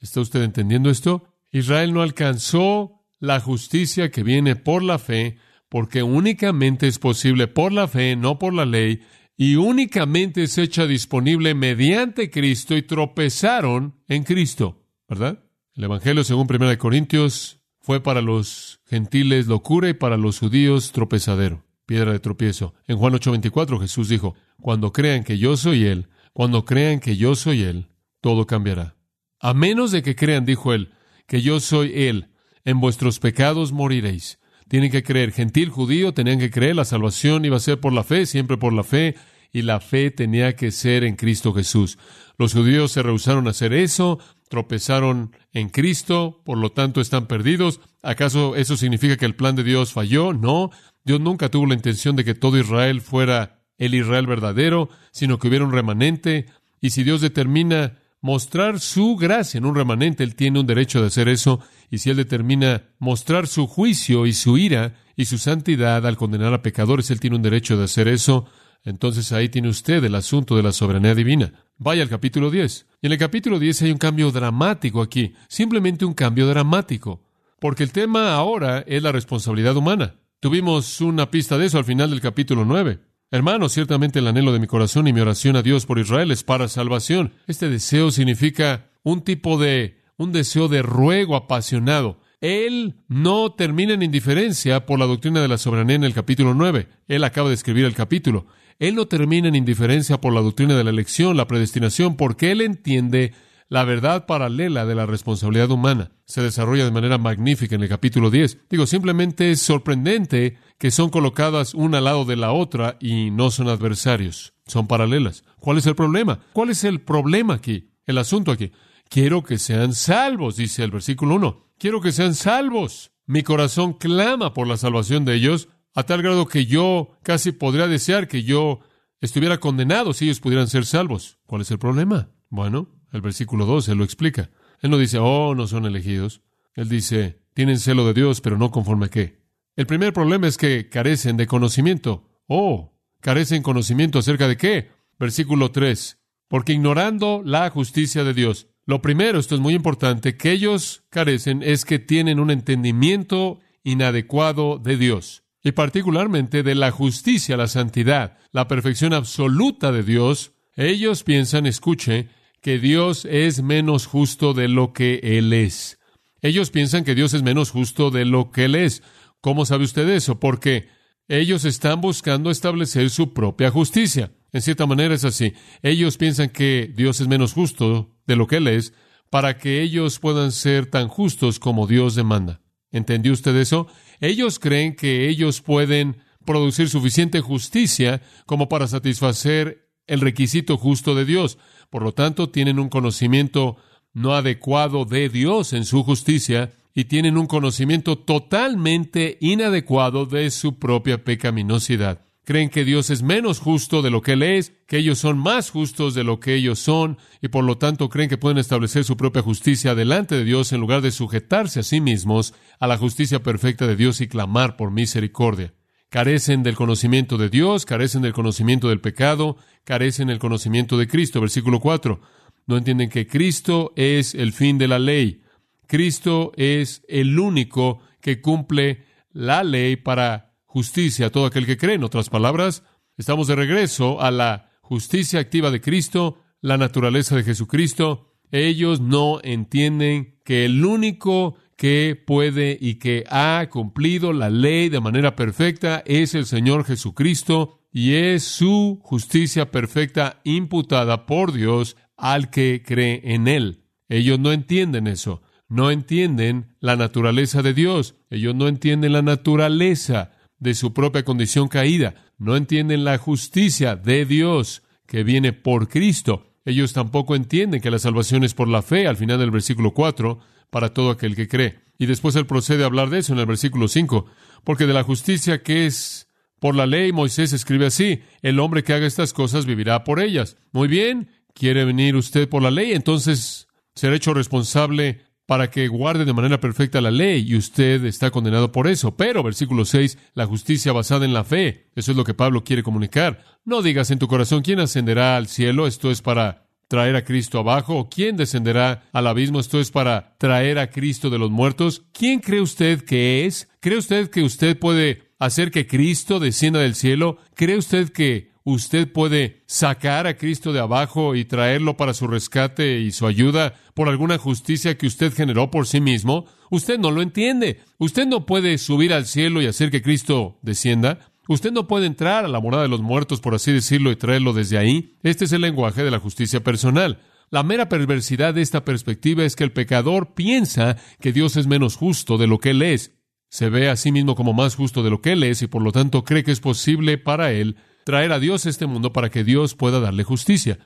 ¿Está 0.00 0.20
usted 0.20 0.42
entendiendo 0.42 0.90
esto? 0.90 1.24
Israel 1.52 1.92
no 1.92 2.02
alcanzó 2.02 2.95
la 3.18 3.40
justicia 3.40 4.10
que 4.10 4.22
viene 4.22 4.56
por 4.56 4.82
la 4.82 4.98
fe, 4.98 5.38
porque 5.68 6.02
únicamente 6.02 6.86
es 6.86 6.98
posible 6.98 7.48
por 7.48 7.72
la 7.72 7.88
fe, 7.88 8.16
no 8.16 8.38
por 8.38 8.54
la 8.54 8.64
ley, 8.64 9.02
y 9.36 9.56
únicamente 9.56 10.44
es 10.44 10.56
hecha 10.58 10.86
disponible 10.86 11.54
mediante 11.54 12.30
Cristo 12.30 12.76
y 12.76 12.82
tropezaron 12.82 14.00
en 14.08 14.24
Cristo, 14.24 14.84
¿verdad? 15.08 15.44
El 15.74 15.84
Evangelio, 15.84 16.24
según 16.24 16.46
1 16.48 16.78
Corintios, 16.78 17.60
fue 17.80 18.02
para 18.02 18.22
los 18.22 18.80
gentiles 18.86 19.46
locura 19.46 19.88
y 19.88 19.94
para 19.94 20.16
los 20.16 20.38
judíos 20.38 20.90
tropezadero, 20.92 21.64
piedra 21.84 22.12
de 22.12 22.18
tropiezo. 22.18 22.74
En 22.86 22.96
Juan 22.96 23.12
8:24 23.12 23.80
Jesús 23.80 24.08
dijo, 24.08 24.34
cuando 24.60 24.92
crean 24.92 25.22
que 25.22 25.38
yo 25.38 25.56
soy 25.56 25.84
Él, 25.84 26.08
cuando 26.32 26.64
crean 26.64 26.98
que 26.98 27.16
yo 27.16 27.34
soy 27.34 27.62
Él, 27.62 27.88
todo 28.20 28.46
cambiará. 28.46 28.96
A 29.38 29.54
menos 29.54 29.92
de 29.92 30.02
que 30.02 30.16
crean, 30.16 30.46
dijo 30.46 30.72
Él, 30.72 30.92
que 31.26 31.42
yo 31.42 31.60
soy 31.60 31.92
Él, 31.94 32.30
en 32.66 32.80
vuestros 32.80 33.18
pecados 33.20 33.72
moriréis. 33.72 34.38
Tienen 34.68 34.90
que 34.90 35.04
creer, 35.04 35.32
gentil, 35.32 35.70
judío, 35.70 36.12
tenían 36.12 36.40
que 36.40 36.50
creer, 36.50 36.76
la 36.76 36.84
salvación 36.84 37.44
iba 37.44 37.56
a 37.56 37.60
ser 37.60 37.80
por 37.80 37.92
la 37.92 38.04
fe, 38.04 38.26
siempre 38.26 38.58
por 38.58 38.72
la 38.72 38.82
fe, 38.82 39.14
y 39.52 39.62
la 39.62 39.80
fe 39.80 40.10
tenía 40.10 40.56
que 40.56 40.72
ser 40.72 41.04
en 41.04 41.14
Cristo 41.14 41.54
Jesús. 41.54 41.96
Los 42.36 42.52
judíos 42.52 42.90
se 42.90 43.02
rehusaron 43.02 43.46
a 43.46 43.50
hacer 43.50 43.72
eso, 43.72 44.18
tropezaron 44.48 45.34
en 45.52 45.68
Cristo, 45.68 46.42
por 46.44 46.58
lo 46.58 46.72
tanto 46.72 47.00
están 47.00 47.26
perdidos. 47.26 47.80
¿Acaso 48.02 48.56
eso 48.56 48.76
significa 48.76 49.16
que 49.16 49.26
el 49.26 49.36
plan 49.36 49.54
de 49.54 49.62
Dios 49.62 49.92
falló? 49.92 50.32
No, 50.32 50.70
Dios 51.04 51.20
nunca 51.20 51.48
tuvo 51.48 51.66
la 51.66 51.74
intención 51.74 52.16
de 52.16 52.24
que 52.24 52.34
todo 52.34 52.58
Israel 52.58 53.00
fuera 53.00 53.62
el 53.78 53.94
Israel 53.94 54.26
verdadero, 54.26 54.88
sino 55.12 55.38
que 55.38 55.46
hubiera 55.46 55.64
un 55.64 55.72
remanente, 55.72 56.46
y 56.80 56.90
si 56.90 57.04
Dios 57.04 57.20
determina 57.20 58.00
mostrar 58.26 58.80
su 58.80 59.14
gracia 59.14 59.58
en 59.58 59.66
un 59.66 59.76
remanente, 59.76 60.24
Él 60.24 60.34
tiene 60.34 60.58
un 60.58 60.66
derecho 60.66 61.00
de 61.00 61.06
hacer 61.06 61.28
eso, 61.28 61.60
y 61.92 61.98
si 61.98 62.10
Él 62.10 62.16
determina 62.16 62.82
mostrar 62.98 63.46
su 63.46 63.68
juicio 63.68 64.26
y 64.26 64.32
su 64.32 64.58
ira 64.58 64.94
y 65.14 65.26
su 65.26 65.38
santidad 65.38 66.04
al 66.04 66.16
condenar 66.16 66.52
a 66.52 66.60
pecadores, 66.60 67.12
Él 67.12 67.20
tiene 67.20 67.36
un 67.36 67.42
derecho 67.42 67.76
de 67.76 67.84
hacer 67.84 68.08
eso, 68.08 68.46
entonces 68.82 69.30
ahí 69.30 69.48
tiene 69.48 69.68
usted 69.68 70.02
el 70.02 70.16
asunto 70.16 70.56
de 70.56 70.64
la 70.64 70.72
soberanía 70.72 71.14
divina. 71.14 71.52
Vaya 71.78 72.02
al 72.02 72.08
capítulo 72.08 72.50
10. 72.50 72.86
Y 73.00 73.06
en 73.06 73.12
el 73.12 73.18
capítulo 73.18 73.60
10 73.60 73.82
hay 73.82 73.92
un 73.92 73.98
cambio 73.98 74.32
dramático 74.32 75.02
aquí, 75.02 75.34
simplemente 75.46 76.04
un 76.04 76.14
cambio 76.14 76.48
dramático, 76.48 77.22
porque 77.60 77.84
el 77.84 77.92
tema 77.92 78.34
ahora 78.34 78.82
es 78.88 79.04
la 79.04 79.12
responsabilidad 79.12 79.76
humana. 79.76 80.16
Tuvimos 80.40 81.00
una 81.00 81.30
pista 81.30 81.58
de 81.58 81.66
eso 81.66 81.78
al 81.78 81.84
final 81.84 82.10
del 82.10 82.20
capítulo 82.20 82.64
9. 82.64 82.98
Hermano, 83.32 83.68
ciertamente 83.68 84.20
el 84.20 84.28
anhelo 84.28 84.52
de 84.52 84.60
mi 84.60 84.68
corazón 84.68 85.08
y 85.08 85.12
mi 85.12 85.20
oración 85.20 85.56
a 85.56 85.62
Dios 85.62 85.84
por 85.84 85.98
Israel 85.98 86.30
es 86.30 86.44
para 86.44 86.68
salvación. 86.68 87.32
Este 87.48 87.68
deseo 87.68 88.12
significa 88.12 88.90
un 89.02 89.22
tipo 89.22 89.58
de, 89.58 90.00
un 90.16 90.30
deseo 90.30 90.68
de 90.68 90.82
ruego 90.82 91.34
apasionado. 91.34 92.20
Él 92.40 92.94
no 93.08 93.52
termina 93.52 93.94
en 93.94 94.02
indiferencia 94.02 94.86
por 94.86 95.00
la 95.00 95.06
doctrina 95.06 95.42
de 95.42 95.48
la 95.48 95.58
soberanía 95.58 95.96
en 95.96 96.04
el 96.04 96.14
capítulo 96.14 96.54
9. 96.54 96.86
Él 97.08 97.24
acaba 97.24 97.48
de 97.48 97.56
escribir 97.56 97.84
el 97.84 97.94
capítulo. 97.94 98.46
Él 98.78 98.94
no 98.94 99.06
termina 99.06 99.48
en 99.48 99.56
indiferencia 99.56 100.20
por 100.20 100.32
la 100.32 100.42
doctrina 100.42 100.76
de 100.76 100.84
la 100.84 100.90
elección, 100.90 101.36
la 101.36 101.48
predestinación, 101.48 102.16
porque 102.16 102.52
él 102.52 102.60
entiende 102.60 103.32
la 103.68 103.84
verdad 103.84 104.26
paralela 104.26 104.86
de 104.86 104.94
la 104.94 105.06
responsabilidad 105.06 105.70
humana. 105.70 106.12
Se 106.24 106.42
desarrolla 106.42 106.84
de 106.84 106.90
manera 106.90 107.18
magnífica 107.18 107.74
en 107.74 107.82
el 107.82 107.88
capítulo 107.88 108.30
10. 108.30 108.68
Digo, 108.70 108.86
simplemente 108.86 109.50
es 109.50 109.60
sorprendente 109.60 110.58
que 110.78 110.90
son 110.90 111.10
colocadas 111.10 111.74
una 111.74 111.98
al 111.98 112.04
lado 112.04 112.24
de 112.24 112.36
la 112.36 112.52
otra 112.52 112.96
y 113.00 113.30
no 113.30 113.50
son 113.50 113.68
adversarios, 113.68 114.54
son 114.66 114.86
paralelas. 114.86 115.44
¿Cuál 115.58 115.78
es 115.78 115.86
el 115.86 115.94
problema? 115.94 116.40
¿Cuál 116.52 116.70
es 116.70 116.84
el 116.84 117.00
problema 117.00 117.54
aquí? 117.54 117.90
El 118.06 118.18
asunto 118.18 118.52
aquí. 118.52 118.72
Quiero 119.08 119.42
que 119.42 119.58
sean 119.58 119.94
salvos, 119.94 120.56
dice 120.56 120.84
el 120.84 120.90
versículo 120.90 121.36
1. 121.36 121.66
Quiero 121.78 122.00
que 122.00 122.12
sean 122.12 122.34
salvos. 122.34 123.12
Mi 123.26 123.42
corazón 123.42 123.92
clama 123.94 124.54
por 124.54 124.66
la 124.68 124.76
salvación 124.76 125.24
de 125.24 125.34
ellos, 125.34 125.68
a 125.94 126.04
tal 126.04 126.22
grado 126.22 126.46
que 126.46 126.66
yo 126.66 127.10
casi 127.22 127.52
podría 127.52 127.88
desear 127.88 128.28
que 128.28 128.42
yo 128.42 128.80
estuviera 129.20 129.58
condenado 129.58 130.12
si 130.12 130.26
ellos 130.26 130.40
pudieran 130.40 130.68
ser 130.68 130.86
salvos. 130.86 131.38
¿Cuál 131.46 131.62
es 131.62 131.70
el 131.70 131.78
problema? 131.78 132.30
Bueno, 132.48 132.88
el 133.16 133.22
versículo 133.22 133.66
12 133.66 133.94
lo 133.94 134.04
explica. 134.04 134.50
Él 134.80 134.90
no 134.90 134.98
dice, 134.98 135.18
oh, 135.18 135.54
no 135.54 135.66
son 135.66 135.86
elegidos. 135.86 136.42
Él 136.74 136.88
dice, 136.88 137.40
tienen 137.54 137.78
celo 137.78 138.06
de 138.06 138.14
Dios, 138.14 138.40
pero 138.40 138.58
no 138.58 138.70
conforme 138.70 139.06
a 139.06 139.10
qué. 139.10 139.40
El 139.74 139.86
primer 139.86 140.12
problema 140.12 140.46
es 140.46 140.56
que 140.56 140.88
carecen 140.88 141.36
de 141.36 141.46
conocimiento. 141.46 142.28
Oh, 142.46 142.92
carecen 143.20 143.62
conocimiento 143.62 144.18
acerca 144.18 144.46
de 144.48 144.56
qué. 144.56 144.90
Versículo 145.18 145.70
3. 145.70 146.18
Porque 146.48 146.74
ignorando 146.74 147.42
la 147.44 147.68
justicia 147.70 148.22
de 148.24 148.34
Dios. 148.34 148.68
Lo 148.84 149.02
primero, 149.02 149.38
esto 149.38 149.54
es 149.54 149.60
muy 149.60 149.74
importante, 149.74 150.36
que 150.36 150.52
ellos 150.52 151.02
carecen 151.10 151.62
es 151.62 151.84
que 151.84 151.98
tienen 151.98 152.38
un 152.38 152.50
entendimiento 152.50 153.58
inadecuado 153.82 154.78
de 154.78 154.96
Dios. 154.96 155.42
Y 155.62 155.72
particularmente 155.72 156.62
de 156.62 156.74
la 156.76 156.92
justicia, 156.92 157.56
la 157.56 157.66
santidad, 157.66 158.38
la 158.52 158.68
perfección 158.68 159.12
absoluta 159.12 159.90
de 159.90 160.04
Dios. 160.04 160.52
Ellos 160.76 161.24
piensan, 161.24 161.66
escuche, 161.66 162.28
que 162.66 162.80
Dios 162.80 163.28
es 163.30 163.62
menos 163.62 164.06
justo 164.06 164.52
de 164.52 164.66
lo 164.66 164.92
que 164.92 165.20
Él 165.22 165.52
es. 165.52 166.00
Ellos 166.42 166.70
piensan 166.70 167.04
que 167.04 167.14
Dios 167.14 167.32
es 167.32 167.44
menos 167.44 167.70
justo 167.70 168.10
de 168.10 168.24
lo 168.24 168.50
que 168.50 168.64
Él 168.64 168.74
es. 168.74 169.04
¿Cómo 169.40 169.64
sabe 169.64 169.84
usted 169.84 170.08
eso? 170.08 170.40
Porque 170.40 170.88
ellos 171.28 171.64
están 171.64 172.00
buscando 172.00 172.50
establecer 172.50 173.10
su 173.10 173.32
propia 173.32 173.70
justicia. 173.70 174.32
En 174.52 174.62
cierta 174.62 174.84
manera 174.84 175.14
es 175.14 175.24
así. 175.24 175.52
Ellos 175.80 176.16
piensan 176.16 176.48
que 176.48 176.92
Dios 176.92 177.20
es 177.20 177.28
menos 177.28 177.52
justo 177.52 178.16
de 178.26 178.34
lo 178.34 178.48
que 178.48 178.56
Él 178.56 178.66
es 178.66 178.92
para 179.30 179.58
que 179.58 179.80
ellos 179.80 180.18
puedan 180.18 180.50
ser 180.50 180.86
tan 180.86 181.06
justos 181.06 181.60
como 181.60 181.86
Dios 181.86 182.16
demanda. 182.16 182.62
¿Entendió 182.90 183.32
usted 183.32 183.54
eso? 183.54 183.86
Ellos 184.18 184.58
creen 184.58 184.96
que 184.96 185.28
ellos 185.28 185.60
pueden 185.60 186.16
producir 186.44 186.88
suficiente 186.88 187.40
justicia 187.40 188.22
como 188.44 188.68
para 188.68 188.88
satisfacer 188.88 189.86
el 190.08 190.20
requisito 190.20 190.76
justo 190.76 191.14
de 191.14 191.24
Dios. 191.24 191.58
Por 191.90 192.02
lo 192.02 192.12
tanto, 192.12 192.50
tienen 192.50 192.78
un 192.78 192.88
conocimiento 192.88 193.76
no 194.12 194.34
adecuado 194.34 195.04
de 195.04 195.28
Dios 195.28 195.72
en 195.72 195.84
su 195.84 196.02
justicia 196.02 196.72
y 196.94 197.04
tienen 197.04 197.36
un 197.36 197.46
conocimiento 197.46 198.16
totalmente 198.16 199.36
inadecuado 199.40 200.24
de 200.24 200.50
su 200.50 200.78
propia 200.78 201.22
pecaminosidad. 201.24 202.22
Creen 202.44 202.70
que 202.70 202.84
Dios 202.84 203.10
es 203.10 203.22
menos 203.22 203.58
justo 203.58 204.02
de 204.02 204.10
lo 204.10 204.22
que 204.22 204.32
Él 204.32 204.42
es, 204.42 204.72
que 204.86 204.98
ellos 204.98 205.18
son 205.18 205.36
más 205.36 205.70
justos 205.70 206.14
de 206.14 206.24
lo 206.24 206.40
que 206.40 206.54
ellos 206.54 206.78
son, 206.78 207.18
y 207.42 207.48
por 207.48 207.64
lo 207.64 207.76
tanto 207.76 208.08
creen 208.08 208.30
que 208.30 208.38
pueden 208.38 208.56
establecer 208.56 209.04
su 209.04 209.16
propia 209.16 209.42
justicia 209.42 209.94
delante 209.94 210.36
de 210.36 210.44
Dios 210.44 210.72
en 210.72 210.80
lugar 210.80 211.02
de 211.02 211.10
sujetarse 211.10 211.80
a 211.80 211.82
sí 211.82 212.00
mismos 212.00 212.54
a 212.78 212.86
la 212.86 212.96
justicia 212.96 213.42
perfecta 213.42 213.86
de 213.86 213.96
Dios 213.96 214.20
y 214.20 214.28
clamar 214.28 214.76
por 214.76 214.92
misericordia 214.92 215.74
carecen 216.16 216.62
del 216.62 216.76
conocimiento 216.76 217.36
de 217.36 217.50
Dios, 217.50 217.84
carecen 217.84 218.22
del 218.22 218.32
conocimiento 218.32 218.88
del 218.88 219.02
pecado, 219.02 219.58
carecen 219.84 220.28
del 220.28 220.38
conocimiento 220.38 220.96
de 220.96 221.06
Cristo. 221.06 221.42
Versículo 221.42 221.78
4. 221.78 222.22
No 222.66 222.78
entienden 222.78 223.10
que 223.10 223.26
Cristo 223.26 223.92
es 223.96 224.34
el 224.34 224.54
fin 224.54 224.78
de 224.78 224.88
la 224.88 224.98
ley. 224.98 225.42
Cristo 225.86 226.52
es 226.56 227.02
el 227.06 227.38
único 227.38 228.00
que 228.22 228.40
cumple 228.40 229.04
la 229.30 229.62
ley 229.62 229.96
para 229.96 230.54
justicia 230.64 231.26
a 231.26 231.30
todo 231.30 231.44
aquel 231.44 231.66
que 231.66 231.76
cree. 231.76 231.96
En 231.96 232.04
otras 232.04 232.30
palabras, 232.30 232.82
estamos 233.18 233.46
de 233.46 233.56
regreso 233.56 234.22
a 234.22 234.30
la 234.30 234.70
justicia 234.80 235.38
activa 235.38 235.70
de 235.70 235.82
Cristo, 235.82 236.38
la 236.62 236.78
naturaleza 236.78 237.36
de 237.36 237.44
Jesucristo. 237.44 238.32
Ellos 238.52 239.02
no 239.02 239.40
entienden 239.42 240.40
que 240.46 240.64
el 240.64 240.82
único 240.82 241.56
que 241.76 242.20
puede 242.26 242.76
y 242.80 242.94
que 242.94 243.24
ha 243.28 243.66
cumplido 243.70 244.32
la 244.32 244.50
ley 244.50 244.88
de 244.88 245.00
manera 245.00 245.36
perfecta 245.36 246.02
es 246.06 246.34
el 246.34 246.46
Señor 246.46 246.84
Jesucristo 246.84 247.80
y 247.92 248.14
es 248.14 248.44
su 248.44 248.98
justicia 249.02 249.70
perfecta 249.70 250.40
imputada 250.44 251.26
por 251.26 251.52
Dios 251.52 251.96
al 252.16 252.50
que 252.50 252.82
cree 252.84 253.20
en 253.24 253.46
Él. 253.46 253.84
Ellos 254.08 254.38
no 254.38 254.52
entienden 254.52 255.06
eso, 255.06 255.42
no 255.68 255.90
entienden 255.90 256.76
la 256.80 256.96
naturaleza 256.96 257.62
de 257.62 257.74
Dios, 257.74 258.14
ellos 258.30 258.54
no 258.54 258.68
entienden 258.68 259.12
la 259.12 259.22
naturaleza 259.22 260.32
de 260.58 260.74
su 260.74 260.94
propia 260.94 261.24
condición 261.24 261.68
caída, 261.68 262.14
no 262.38 262.56
entienden 262.56 263.04
la 263.04 263.18
justicia 263.18 263.96
de 263.96 264.24
Dios 264.24 264.82
que 265.06 265.24
viene 265.24 265.52
por 265.52 265.88
Cristo. 265.88 266.54
Ellos 266.64 266.92
tampoco 266.92 267.36
entienden 267.36 267.80
que 267.80 267.90
la 267.90 267.98
salvación 267.98 268.44
es 268.44 268.54
por 268.54 268.68
la 268.68 268.82
fe 268.82 269.06
al 269.06 269.16
final 269.16 269.38
del 269.38 269.50
versículo 269.50 269.92
4 269.92 270.38
para 270.70 270.92
todo 270.92 271.10
aquel 271.10 271.36
que 271.36 271.48
cree. 271.48 271.80
Y 271.98 272.06
después 272.06 272.36
él 272.36 272.46
procede 272.46 272.82
a 272.82 272.86
hablar 272.86 273.10
de 273.10 273.18
eso 273.18 273.32
en 273.32 273.38
el 273.38 273.46
versículo 273.46 273.88
5, 273.88 274.26
porque 274.64 274.86
de 274.86 274.92
la 274.92 275.02
justicia 275.02 275.62
que 275.62 275.86
es 275.86 276.28
por 276.58 276.74
la 276.74 276.86
ley, 276.86 277.12
Moisés 277.12 277.52
escribe 277.52 277.86
así, 277.86 278.22
el 278.42 278.58
hombre 278.60 278.82
que 278.82 278.92
haga 278.92 279.06
estas 279.06 279.32
cosas 279.32 279.66
vivirá 279.66 280.04
por 280.04 280.20
ellas. 280.20 280.56
Muy 280.72 280.88
bien, 280.88 281.30
quiere 281.54 281.84
venir 281.84 282.16
usted 282.16 282.48
por 282.48 282.62
la 282.62 282.70
ley, 282.70 282.92
entonces 282.92 283.68
será 283.94 284.16
hecho 284.16 284.34
responsable 284.34 285.26
para 285.46 285.70
que 285.70 285.86
guarde 285.86 286.24
de 286.24 286.32
manera 286.32 286.60
perfecta 286.60 287.00
la 287.00 287.10
ley 287.10 287.44
y 287.46 287.56
usted 287.56 288.04
está 288.04 288.30
condenado 288.30 288.72
por 288.72 288.88
eso. 288.88 289.16
Pero, 289.16 289.42
versículo 289.42 289.84
6, 289.84 290.18
la 290.34 290.46
justicia 290.46 290.92
basada 290.92 291.24
en 291.24 291.32
la 291.32 291.44
fe. 291.44 291.88
Eso 291.94 292.10
es 292.10 292.16
lo 292.16 292.24
que 292.24 292.34
Pablo 292.34 292.64
quiere 292.64 292.82
comunicar. 292.82 293.44
No 293.64 293.80
digas 293.80 294.10
en 294.10 294.18
tu 294.18 294.26
corazón 294.26 294.62
quién 294.62 294.80
ascenderá 294.80 295.36
al 295.36 295.46
cielo, 295.46 295.86
esto 295.86 296.10
es 296.10 296.20
para 296.20 296.65
traer 296.88 297.16
a 297.16 297.24
Cristo 297.24 297.58
abajo? 297.58 297.96
¿O 297.96 298.08
quién 298.08 298.36
descenderá 298.36 299.04
al 299.12 299.26
abismo? 299.26 299.60
Esto 299.60 299.80
es 299.80 299.90
para 299.90 300.36
traer 300.38 300.78
a 300.78 300.90
Cristo 300.90 301.30
de 301.30 301.38
los 301.38 301.50
muertos. 301.50 302.04
¿Quién 302.12 302.40
cree 302.40 302.60
usted 302.60 303.02
que 303.04 303.46
es? 303.46 303.68
¿Cree 303.80 303.98
usted 303.98 304.30
que 304.30 304.42
usted 304.42 304.78
puede 304.78 305.30
hacer 305.38 305.70
que 305.70 305.86
Cristo 305.86 306.40
descienda 306.40 306.80
del 306.80 306.94
cielo? 306.94 307.38
¿Cree 307.54 307.76
usted 307.76 308.10
que 308.10 308.52
usted 308.64 309.10
puede 309.10 309.62
sacar 309.66 310.26
a 310.26 310.36
Cristo 310.36 310.72
de 310.72 310.80
abajo 310.80 311.36
y 311.36 311.44
traerlo 311.44 311.96
para 311.96 312.14
su 312.14 312.26
rescate 312.26 313.00
y 313.00 313.12
su 313.12 313.26
ayuda 313.26 313.74
por 313.94 314.08
alguna 314.08 314.38
justicia 314.38 314.98
que 314.98 315.06
usted 315.06 315.32
generó 315.32 315.70
por 315.70 315.86
sí 315.86 316.00
mismo? 316.00 316.46
Usted 316.70 316.98
no 316.98 317.10
lo 317.10 317.22
entiende. 317.22 317.80
Usted 317.98 318.26
no 318.26 318.44
puede 318.44 318.78
subir 318.78 319.12
al 319.12 319.26
cielo 319.26 319.62
y 319.62 319.66
hacer 319.66 319.90
que 319.90 320.02
Cristo 320.02 320.58
descienda. 320.62 321.30
Usted 321.48 321.72
no 321.72 321.86
puede 321.86 322.06
entrar 322.06 322.44
a 322.44 322.48
la 322.48 322.60
morada 322.60 322.82
de 322.82 322.88
los 322.88 323.02
muertos, 323.02 323.40
por 323.40 323.54
así 323.54 323.72
decirlo, 323.72 324.10
y 324.10 324.16
traerlo 324.16 324.52
desde 324.52 324.78
ahí. 324.78 325.16
Este 325.22 325.44
es 325.44 325.52
el 325.52 325.60
lenguaje 325.62 326.02
de 326.02 326.10
la 326.10 326.18
justicia 326.18 326.62
personal. 326.62 327.20
La 327.50 327.62
mera 327.62 327.88
perversidad 327.88 328.54
de 328.54 328.62
esta 328.62 328.84
perspectiva 328.84 329.44
es 329.44 329.54
que 329.54 329.62
el 329.62 329.72
pecador 329.72 330.34
piensa 330.34 330.96
que 331.20 331.32
Dios 331.32 331.56
es 331.56 331.68
menos 331.68 331.94
justo 331.94 332.38
de 332.38 332.48
lo 332.48 332.58
que 332.58 332.70
Él 332.70 332.82
es. 332.82 333.14
Se 333.48 333.70
ve 333.70 333.88
a 333.88 333.96
sí 333.96 334.10
mismo 334.10 334.34
como 334.34 334.52
más 334.52 334.74
justo 334.74 335.04
de 335.04 335.10
lo 335.10 335.20
que 335.20 335.32
Él 335.32 335.44
es 335.44 335.62
y 335.62 335.68
por 335.68 335.82
lo 335.82 335.92
tanto 335.92 336.24
cree 336.24 336.42
que 336.42 336.50
es 336.50 336.60
posible 336.60 337.18
para 337.18 337.52
Él 337.52 337.76
traer 338.04 338.32
a 338.32 338.40
Dios 338.40 338.66
a 338.66 338.70
este 338.70 338.86
mundo 338.86 339.12
para 339.12 339.30
que 339.30 339.44
Dios 339.44 339.76
pueda 339.76 340.00
darle 340.00 340.24
justicia. 340.24 340.80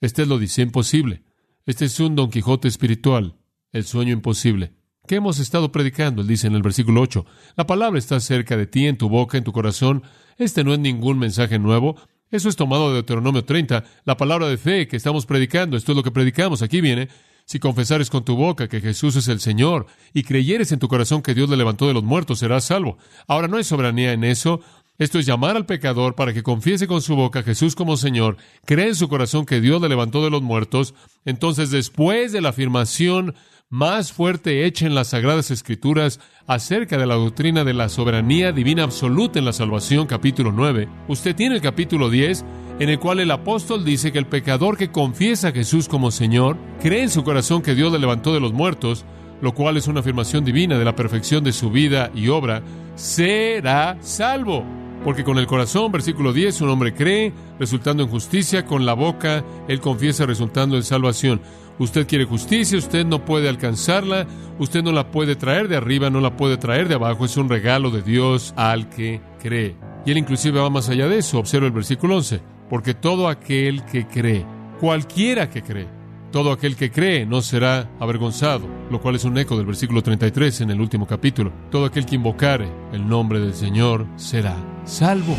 Este 0.00 0.22
es 0.22 0.28
lo 0.28 0.38
dice 0.38 0.62
imposible. 0.62 1.22
Este 1.66 1.84
es 1.84 2.00
un 2.00 2.16
Don 2.16 2.30
Quijote 2.30 2.66
espiritual, 2.66 3.36
el 3.70 3.84
sueño 3.84 4.12
imposible. 4.12 4.79
¿Qué 5.10 5.16
hemos 5.16 5.40
estado 5.40 5.72
predicando? 5.72 6.22
Él 6.22 6.28
dice 6.28 6.46
en 6.46 6.54
el 6.54 6.62
versículo 6.62 7.00
8, 7.00 7.26
la 7.56 7.66
palabra 7.66 7.98
está 7.98 8.20
cerca 8.20 8.56
de 8.56 8.68
ti, 8.68 8.86
en 8.86 8.96
tu 8.96 9.08
boca, 9.08 9.36
en 9.36 9.42
tu 9.42 9.50
corazón. 9.50 10.04
Este 10.38 10.62
no 10.62 10.72
es 10.72 10.78
ningún 10.78 11.18
mensaje 11.18 11.58
nuevo. 11.58 11.96
Eso 12.30 12.48
es 12.48 12.54
tomado 12.54 12.90
de 12.90 12.94
Deuteronomio 12.94 13.44
30, 13.44 13.82
la 14.04 14.16
palabra 14.16 14.46
de 14.46 14.56
fe 14.56 14.86
que 14.86 14.96
estamos 14.96 15.26
predicando. 15.26 15.76
Esto 15.76 15.90
es 15.90 15.96
lo 15.96 16.04
que 16.04 16.12
predicamos. 16.12 16.62
Aquí 16.62 16.80
viene. 16.80 17.08
Si 17.44 17.58
confesares 17.58 18.08
con 18.08 18.24
tu 18.24 18.36
boca 18.36 18.68
que 18.68 18.80
Jesús 18.80 19.16
es 19.16 19.26
el 19.26 19.40
Señor 19.40 19.86
y 20.14 20.22
creyeres 20.22 20.70
en 20.70 20.78
tu 20.78 20.86
corazón 20.86 21.22
que 21.22 21.34
Dios 21.34 21.50
le 21.50 21.56
levantó 21.56 21.88
de 21.88 21.94
los 21.94 22.04
muertos, 22.04 22.38
serás 22.38 22.66
salvo. 22.66 22.96
Ahora 23.26 23.48
no 23.48 23.56
hay 23.56 23.64
soberanía 23.64 24.12
en 24.12 24.22
eso. 24.22 24.60
Esto 24.96 25.18
es 25.18 25.26
llamar 25.26 25.56
al 25.56 25.66
pecador 25.66 26.14
para 26.14 26.32
que 26.32 26.44
confiese 26.44 26.86
con 26.86 27.02
su 27.02 27.16
boca 27.16 27.40
a 27.40 27.42
Jesús 27.42 27.74
como 27.74 27.96
Señor, 27.96 28.36
cree 28.64 28.86
en 28.88 28.94
su 28.94 29.08
corazón 29.08 29.44
que 29.44 29.60
Dios 29.60 29.80
le 29.80 29.88
levantó 29.88 30.22
de 30.22 30.30
los 30.30 30.42
muertos. 30.42 30.94
Entonces, 31.24 31.70
después 31.70 32.30
de 32.30 32.42
la 32.42 32.50
afirmación 32.50 33.34
más 33.70 34.12
fuerte 34.12 34.66
hecha 34.66 34.84
en 34.84 34.96
las 34.96 35.08
Sagradas 35.08 35.52
Escrituras 35.52 36.18
acerca 36.48 36.98
de 36.98 37.06
la 37.06 37.14
doctrina 37.14 37.62
de 37.62 37.72
la 37.72 37.88
soberanía 37.88 38.50
divina 38.50 38.82
absoluta 38.82 39.38
en 39.38 39.44
la 39.44 39.52
salvación, 39.52 40.08
capítulo 40.08 40.50
9, 40.50 40.88
usted 41.06 41.36
tiene 41.36 41.54
el 41.54 41.60
capítulo 41.60 42.10
10, 42.10 42.44
en 42.80 42.88
el 42.88 42.98
cual 42.98 43.20
el 43.20 43.30
apóstol 43.30 43.84
dice 43.84 44.10
que 44.10 44.18
el 44.18 44.26
pecador 44.26 44.76
que 44.76 44.90
confiesa 44.90 45.48
a 45.48 45.52
Jesús 45.52 45.86
como 45.86 46.10
Señor, 46.10 46.56
cree 46.82 47.04
en 47.04 47.10
su 47.10 47.22
corazón 47.22 47.62
que 47.62 47.76
Dios 47.76 47.92
le 47.92 48.00
levantó 48.00 48.34
de 48.34 48.40
los 48.40 48.52
muertos, 48.52 49.04
lo 49.40 49.54
cual 49.54 49.76
es 49.76 49.86
una 49.86 50.00
afirmación 50.00 50.44
divina 50.44 50.76
de 50.76 50.84
la 50.84 50.96
perfección 50.96 51.44
de 51.44 51.52
su 51.52 51.70
vida 51.70 52.10
y 52.12 52.26
obra, 52.26 52.62
será 52.96 53.96
salvo. 54.00 54.64
Porque 55.04 55.24
con 55.24 55.38
el 55.38 55.46
corazón, 55.46 55.90
versículo 55.90 56.32
10, 56.32 56.60
un 56.60 56.68
hombre 56.68 56.92
cree, 56.92 57.32
resultando 57.58 58.02
en 58.02 58.10
justicia, 58.10 58.66
con 58.66 58.84
la 58.84 58.92
boca, 58.92 59.42
él 59.66 59.80
confiesa, 59.80 60.26
resultando 60.26 60.76
en 60.76 60.82
salvación. 60.82 61.40
Usted 61.78 62.06
quiere 62.06 62.26
justicia, 62.26 62.76
usted 62.76 63.06
no 63.06 63.24
puede 63.24 63.48
alcanzarla, 63.48 64.26
usted 64.58 64.82
no 64.82 64.92
la 64.92 65.10
puede 65.10 65.36
traer 65.36 65.68
de 65.68 65.76
arriba, 65.76 66.10
no 66.10 66.20
la 66.20 66.36
puede 66.36 66.58
traer 66.58 66.88
de 66.88 66.96
abajo, 66.96 67.24
es 67.24 67.38
un 67.38 67.48
regalo 67.48 67.90
de 67.90 68.02
Dios 68.02 68.52
al 68.56 68.90
que 68.90 69.22
cree. 69.40 69.76
Y 70.04 70.10
él 70.10 70.18
inclusive 70.18 70.60
va 70.60 70.68
más 70.68 70.90
allá 70.90 71.08
de 71.08 71.18
eso, 71.18 71.38
observa 71.38 71.66
el 71.66 71.72
versículo 71.72 72.16
11, 72.16 72.42
porque 72.68 72.92
todo 72.92 73.28
aquel 73.28 73.82
que 73.86 74.06
cree, 74.06 74.44
cualquiera 74.78 75.48
que 75.48 75.62
cree, 75.62 75.88
todo 76.30 76.52
aquel 76.52 76.76
que 76.76 76.90
cree 76.90 77.26
no 77.26 77.42
será 77.42 77.90
avergonzado, 77.98 78.68
lo 78.90 79.00
cual 79.00 79.16
es 79.16 79.24
un 79.24 79.36
eco 79.38 79.56
del 79.56 79.66
versículo 79.66 80.02
33 80.02 80.62
en 80.62 80.70
el 80.70 80.80
último 80.80 81.06
capítulo. 81.06 81.52
Todo 81.70 81.86
aquel 81.86 82.06
que 82.06 82.14
invocare 82.14 82.68
el 82.92 83.08
nombre 83.08 83.40
del 83.40 83.54
Señor 83.54 84.06
será 84.16 84.56
salvo. 84.84 85.36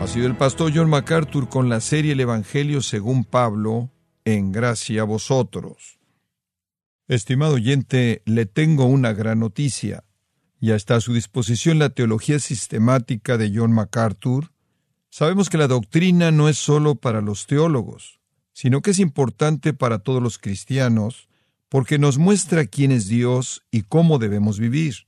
Ha 0.00 0.06
sido 0.06 0.26
el 0.26 0.36
pastor 0.36 0.72
John 0.74 0.90
MacArthur 0.90 1.48
con 1.48 1.68
la 1.68 1.80
serie 1.80 2.12
El 2.12 2.20
Evangelio 2.20 2.82
según 2.82 3.24
Pablo, 3.24 3.90
en 4.24 4.52
gracia 4.52 5.02
a 5.02 5.04
vosotros. 5.04 5.98
Estimado 7.08 7.54
oyente, 7.54 8.22
le 8.24 8.46
tengo 8.46 8.86
una 8.86 9.12
gran 9.12 9.40
noticia. 9.40 10.04
Ya 10.60 10.74
está 10.74 10.96
a 10.96 11.00
su 11.00 11.12
disposición 11.12 11.78
la 11.78 11.90
teología 11.90 12.38
sistemática 12.38 13.36
de 13.36 13.52
John 13.54 13.72
MacArthur, 13.72 14.53
Sabemos 15.16 15.48
que 15.48 15.58
la 15.58 15.68
doctrina 15.68 16.32
no 16.32 16.48
es 16.48 16.58
sólo 16.58 16.96
para 16.96 17.20
los 17.20 17.46
teólogos, 17.46 18.18
sino 18.52 18.82
que 18.82 18.90
es 18.90 18.98
importante 18.98 19.72
para 19.72 20.00
todos 20.00 20.20
los 20.20 20.38
cristianos, 20.38 21.28
porque 21.68 22.00
nos 22.00 22.18
muestra 22.18 22.66
quién 22.66 22.90
es 22.90 23.06
Dios 23.06 23.62
y 23.70 23.82
cómo 23.82 24.18
debemos 24.18 24.58
vivir, 24.58 25.06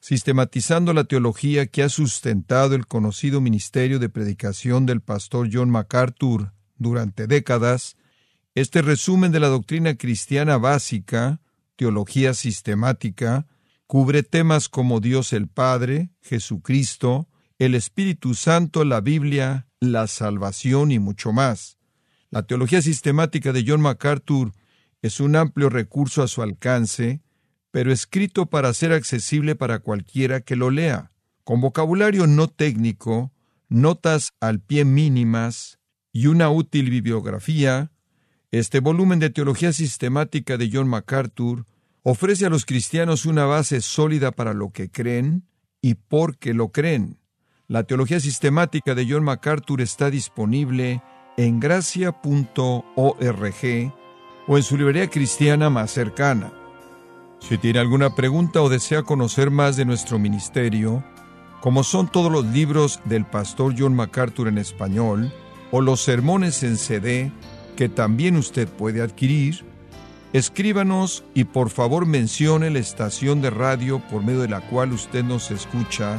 sistematizando 0.00 0.94
la 0.94 1.04
teología 1.04 1.66
que 1.66 1.82
ha 1.82 1.90
sustentado 1.90 2.74
el 2.74 2.86
conocido 2.86 3.42
ministerio 3.42 3.98
de 3.98 4.08
predicación 4.08 4.86
del 4.86 5.02
pastor 5.02 5.50
John 5.52 5.68
MacArthur 5.68 6.54
durante 6.78 7.26
décadas, 7.26 7.98
este 8.54 8.80
resumen 8.80 9.32
de 9.32 9.40
la 9.40 9.48
doctrina 9.48 9.96
cristiana 9.96 10.56
básica, 10.56 11.42
teología 11.76 12.32
sistemática, 12.32 13.46
cubre 13.86 14.22
temas 14.22 14.70
como 14.70 15.00
Dios 15.00 15.34
el 15.34 15.46
Padre, 15.46 16.08
Jesucristo, 16.22 17.28
el 17.64 17.76
Espíritu 17.76 18.34
Santo, 18.34 18.84
la 18.84 19.00
Biblia, 19.00 19.68
la 19.78 20.08
salvación 20.08 20.90
y 20.90 20.98
mucho 20.98 21.32
más. 21.32 21.78
La 22.28 22.42
teología 22.42 22.82
sistemática 22.82 23.52
de 23.52 23.64
John 23.64 23.80
MacArthur 23.80 24.52
es 25.00 25.20
un 25.20 25.36
amplio 25.36 25.68
recurso 25.68 26.24
a 26.24 26.28
su 26.28 26.42
alcance, 26.42 27.22
pero 27.70 27.92
escrito 27.92 28.46
para 28.46 28.74
ser 28.74 28.92
accesible 28.92 29.54
para 29.54 29.78
cualquiera 29.78 30.40
que 30.40 30.56
lo 30.56 30.70
lea, 30.70 31.12
con 31.44 31.60
vocabulario 31.60 32.26
no 32.26 32.48
técnico, 32.48 33.30
notas 33.68 34.32
al 34.40 34.58
pie 34.58 34.84
mínimas 34.84 35.78
y 36.12 36.26
una 36.26 36.50
útil 36.50 36.90
bibliografía, 36.90 37.92
este 38.50 38.80
volumen 38.80 39.20
de 39.20 39.30
teología 39.30 39.72
sistemática 39.72 40.56
de 40.56 40.68
John 40.72 40.88
MacArthur 40.88 41.64
ofrece 42.02 42.44
a 42.44 42.50
los 42.50 42.66
cristianos 42.66 43.24
una 43.24 43.44
base 43.44 43.80
sólida 43.82 44.32
para 44.32 44.52
lo 44.52 44.72
que 44.72 44.90
creen 44.90 45.46
y 45.80 45.94
por 45.94 46.38
qué 46.38 46.54
lo 46.54 46.72
creen. 46.72 47.21
La 47.72 47.84
teología 47.84 48.20
sistemática 48.20 48.94
de 48.94 49.06
John 49.08 49.24
MacArthur 49.24 49.80
está 49.80 50.10
disponible 50.10 51.02
en 51.38 51.58
gracia.org 51.58 52.84
o 54.46 54.56
en 54.58 54.62
su 54.62 54.76
librería 54.76 55.08
cristiana 55.08 55.70
más 55.70 55.90
cercana. 55.90 56.52
Si 57.40 57.56
tiene 57.56 57.78
alguna 57.78 58.14
pregunta 58.14 58.60
o 58.60 58.68
desea 58.68 59.04
conocer 59.04 59.50
más 59.50 59.76
de 59.76 59.86
nuestro 59.86 60.18
ministerio, 60.18 61.02
como 61.62 61.82
son 61.82 62.12
todos 62.12 62.30
los 62.30 62.44
libros 62.44 63.00
del 63.06 63.24
pastor 63.24 63.74
John 63.78 63.96
MacArthur 63.96 64.48
en 64.48 64.58
español 64.58 65.32
o 65.70 65.80
los 65.80 66.02
sermones 66.02 66.62
en 66.64 66.76
CD 66.76 67.32
que 67.74 67.88
también 67.88 68.36
usted 68.36 68.68
puede 68.68 69.00
adquirir, 69.00 69.64
escríbanos 70.34 71.24
y 71.32 71.44
por 71.44 71.70
favor 71.70 72.04
mencione 72.04 72.68
la 72.68 72.80
estación 72.80 73.40
de 73.40 73.48
radio 73.48 73.98
por 74.10 74.22
medio 74.22 74.40
de 74.42 74.50
la 74.50 74.60
cual 74.60 74.92
usted 74.92 75.24
nos 75.24 75.50
escucha 75.50 76.18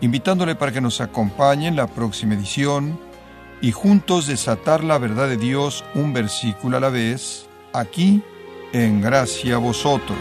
invitándole 0.00 0.54
para 0.54 0.72
que 0.72 0.80
nos 0.80 1.00
acompañe 1.00 1.68
en 1.68 1.76
la 1.76 1.86
próxima 1.86 2.34
edición 2.34 2.98
y 3.60 3.72
juntos 3.72 4.26
desatar 4.26 4.84
la 4.84 4.98
verdad 4.98 5.28
de 5.28 5.36
Dios 5.36 5.84
un 5.94 6.12
versículo 6.12 6.76
a 6.76 6.80
la 6.80 6.90
vez, 6.90 7.46
aquí 7.72 8.22
en 8.72 9.00
gracia 9.00 9.56
a 9.56 9.58
vosotros. 9.58 10.18